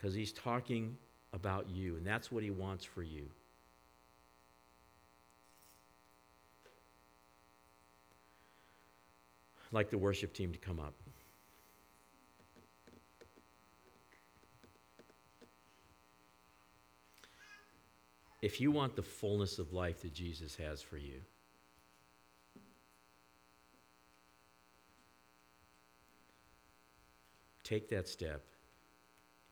because 0.06 0.14
he's 0.14 0.34
talking 0.34 0.96
about 1.34 1.68
you, 1.68 1.96
and 1.98 2.06
that's 2.06 2.32
what 2.32 2.44
he 2.44 2.52
wants 2.52 2.86
for 2.86 3.02
you. 3.02 3.26
I'd 9.66 9.74
like 9.74 9.90
the 9.90 9.98
worship 9.98 10.32
team 10.32 10.52
to 10.52 10.60
come 10.60 10.80
up. 10.80 10.94
If 18.44 18.62
you 18.62 18.70
want 18.70 18.96
the 18.96 19.02
fullness 19.02 19.58
of 19.58 19.74
life 19.74 20.04
that 20.04 20.14
Jesus 20.14 20.56
has 20.58 20.84
for 20.84 20.98
you, 20.98 21.22
Take 27.64 27.90
that 27.90 28.08
step 28.08 28.44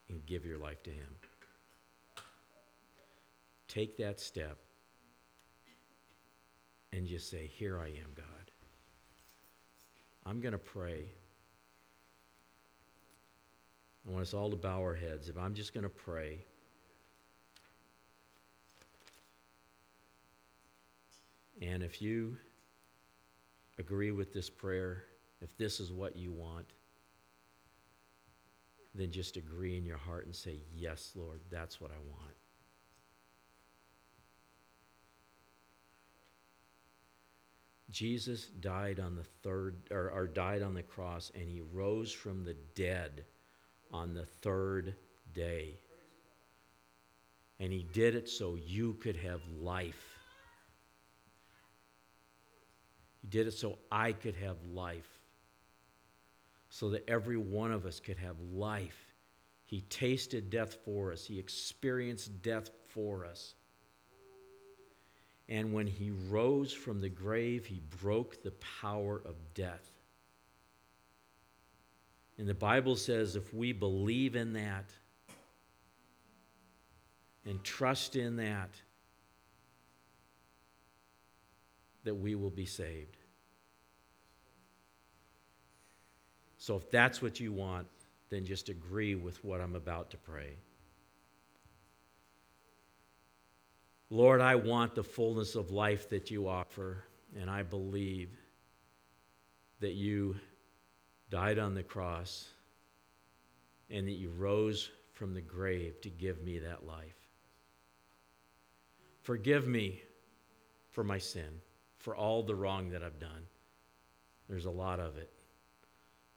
and 0.09 0.25
give 0.25 0.45
your 0.45 0.57
life 0.57 0.81
to 0.83 0.89
Him. 0.89 1.15
Take 3.67 3.97
that 3.97 4.19
step 4.19 4.57
and 6.91 7.07
just 7.07 7.29
say, 7.29 7.47
Here 7.47 7.79
I 7.79 7.87
am, 7.87 8.13
God. 8.15 8.25
I'm 10.25 10.39
going 10.39 10.51
to 10.51 10.57
pray. 10.57 11.05
I 14.07 14.11
want 14.11 14.21
us 14.21 14.33
all 14.33 14.49
to 14.49 14.55
bow 14.55 14.79
our 14.79 14.95
heads. 14.95 15.29
If 15.29 15.37
I'm 15.37 15.53
just 15.53 15.73
going 15.73 15.83
to 15.83 15.89
pray, 15.89 16.45
and 21.61 21.81
if 21.81 22.01
you 22.01 22.37
agree 23.79 24.11
with 24.11 24.33
this 24.33 24.49
prayer, 24.49 25.05
if 25.41 25.57
this 25.57 25.79
is 25.79 25.91
what 25.91 26.15
you 26.15 26.31
want, 26.31 26.67
then 28.95 29.11
just 29.11 29.37
agree 29.37 29.77
in 29.77 29.85
your 29.85 29.97
heart 29.97 30.25
and 30.25 30.35
say, 30.35 30.59
Yes, 30.75 31.11
Lord, 31.15 31.41
that's 31.49 31.81
what 31.81 31.91
I 31.91 31.99
want. 32.09 32.33
Jesus 37.89 38.47
died 38.47 38.99
on 38.99 39.15
the 39.15 39.23
third, 39.43 39.75
or, 39.91 40.09
or, 40.09 40.25
died 40.25 40.63
on 40.63 40.73
the 40.73 40.81
cross, 40.81 41.31
and 41.35 41.47
he 41.47 41.61
rose 41.61 42.11
from 42.11 42.43
the 42.43 42.55
dead 42.73 43.23
on 43.91 44.15
the 44.15 44.25
third 44.25 44.95
day. 45.31 45.77
And 47.59 47.71
he 47.71 47.83
did 47.93 48.15
it 48.15 48.27
so 48.27 48.55
you 48.55 48.93
could 48.95 49.15
have 49.17 49.41
life. 49.61 50.17
He 53.21 53.27
did 53.27 53.45
it 53.45 53.53
so 53.53 53.77
I 53.91 54.13
could 54.13 54.35
have 54.37 54.57
life 54.73 55.22
so 56.73 56.89
that 56.89 57.07
every 57.07 57.37
one 57.37 57.71
of 57.71 57.85
us 57.85 57.99
could 57.99 58.17
have 58.17 58.35
life. 58.51 59.13
He 59.63 59.81
tasted 59.81 60.49
death 60.49 60.75
for 60.83 61.11
us, 61.11 61.23
He 61.23 61.37
experienced 61.37 62.41
death 62.41 62.71
for 62.87 63.27
us. 63.27 63.53
And 65.47 65.71
when 65.71 65.85
He 65.85 66.09
rose 66.09 66.73
from 66.73 66.99
the 66.99 67.09
grave, 67.09 67.67
He 67.67 67.83
broke 68.01 68.41
the 68.41 68.55
power 68.81 69.21
of 69.23 69.35
death. 69.53 69.87
And 72.39 72.47
the 72.47 72.55
Bible 72.55 72.95
says 72.95 73.35
if 73.35 73.53
we 73.53 73.71
believe 73.71 74.35
in 74.35 74.53
that 74.53 74.89
and 77.45 77.63
trust 77.63 78.15
in 78.15 78.37
that, 78.37 78.71
that 82.03 82.15
we 82.15 82.33
will 82.33 82.49
be 82.49 82.65
saved. 82.65 83.22
So 86.63 86.77
if 86.77 86.89
that's 86.89 87.21
what 87.21 87.41
you 87.41 87.51
want, 87.51 87.87
then 88.29 88.45
just 88.45 88.69
agree 88.69 89.15
with 89.15 89.43
what 89.43 89.59
I'm 89.59 89.75
about 89.75 90.11
to 90.11 90.17
pray. 90.17 90.55
Lord, 94.09 94.39
I 94.39 94.55
want 94.55 94.95
the 94.95 95.03
fullness 95.03 95.55
of 95.55 95.71
life 95.71 96.07
that 96.11 96.31
you 96.31 96.47
offer, 96.47 97.03
and 97.37 97.49
I 97.49 97.63
believe 97.63 98.29
that 99.81 99.91
you 99.91 100.37
died 101.29 101.59
on 101.59 101.73
the 101.73 101.83
cross 101.83 102.47
and 103.89 104.07
that 104.07 104.13
you 104.13 104.29
rose 104.29 104.89
from 105.11 105.33
the 105.33 105.41
grave 105.41 105.99
to 105.99 106.09
give 106.09 106.41
me 106.45 106.59
that 106.59 106.87
life. 106.87 107.27
Forgive 109.21 109.67
me 109.67 110.01
for 110.91 111.03
my 111.03 111.17
sin, 111.17 111.59
for 111.97 112.15
all 112.15 112.41
the 112.41 112.55
wrong 112.55 112.91
that 112.91 113.03
I've 113.03 113.19
done. 113.19 113.47
There's 114.47 114.63
a 114.63 114.71
lot 114.71 115.01
of 115.01 115.17
it. 115.17 115.29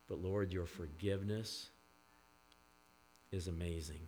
But 0.08 0.22
Lord, 0.22 0.52
your 0.52 0.66
forgiveness 0.66 1.70
is 3.32 3.48
amazing. 3.48 4.00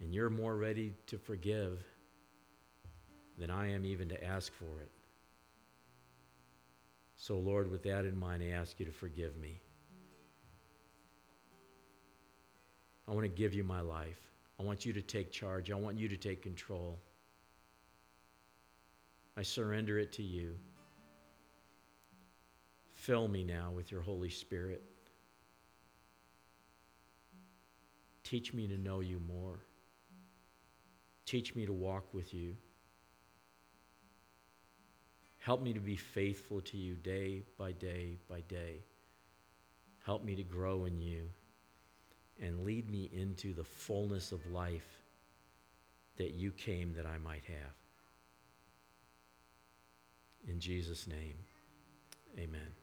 And 0.00 0.14
you're 0.14 0.30
more 0.30 0.56
ready 0.56 0.94
to 1.06 1.18
forgive 1.18 1.82
than 3.38 3.50
I 3.50 3.72
am 3.72 3.84
even 3.84 4.08
to 4.08 4.24
ask 4.24 4.52
for 4.52 4.80
it. 4.80 4.90
So, 7.16 7.38
Lord, 7.38 7.70
with 7.70 7.84
that 7.84 8.04
in 8.04 8.18
mind, 8.18 8.42
I 8.42 8.48
ask 8.48 8.80
you 8.80 8.86
to 8.86 8.92
forgive 8.92 9.36
me. 9.36 9.60
I 13.08 13.12
want 13.12 13.24
to 13.24 13.28
give 13.28 13.54
you 13.54 13.62
my 13.62 13.80
life. 13.80 14.18
I 14.58 14.64
want 14.64 14.84
you 14.84 14.92
to 14.92 15.02
take 15.02 15.30
charge. 15.30 15.70
I 15.70 15.76
want 15.76 15.98
you 15.98 16.08
to 16.08 16.16
take 16.16 16.42
control. 16.42 16.98
I 19.36 19.42
surrender 19.42 19.98
it 19.98 20.12
to 20.14 20.22
you. 20.22 20.56
Fill 23.02 23.26
me 23.26 23.42
now 23.42 23.72
with 23.74 23.90
your 23.90 24.00
Holy 24.00 24.30
Spirit. 24.30 24.80
Teach 28.22 28.54
me 28.54 28.68
to 28.68 28.78
know 28.78 29.00
you 29.00 29.20
more. 29.26 29.58
Teach 31.26 31.56
me 31.56 31.66
to 31.66 31.72
walk 31.72 32.04
with 32.14 32.32
you. 32.32 32.54
Help 35.38 35.62
me 35.62 35.72
to 35.72 35.80
be 35.80 35.96
faithful 35.96 36.60
to 36.60 36.76
you 36.76 36.94
day 36.94 37.42
by 37.58 37.72
day 37.72 38.18
by 38.30 38.40
day. 38.42 38.84
Help 40.06 40.22
me 40.22 40.36
to 40.36 40.44
grow 40.44 40.84
in 40.84 41.00
you 41.00 41.28
and 42.40 42.64
lead 42.64 42.88
me 42.88 43.10
into 43.12 43.52
the 43.52 43.64
fullness 43.64 44.30
of 44.30 44.46
life 44.52 45.02
that 46.18 46.34
you 46.34 46.52
came 46.52 46.94
that 46.94 47.06
I 47.06 47.18
might 47.18 47.42
have. 47.46 47.74
In 50.46 50.60
Jesus' 50.60 51.08
name, 51.08 51.34
amen. 52.38 52.81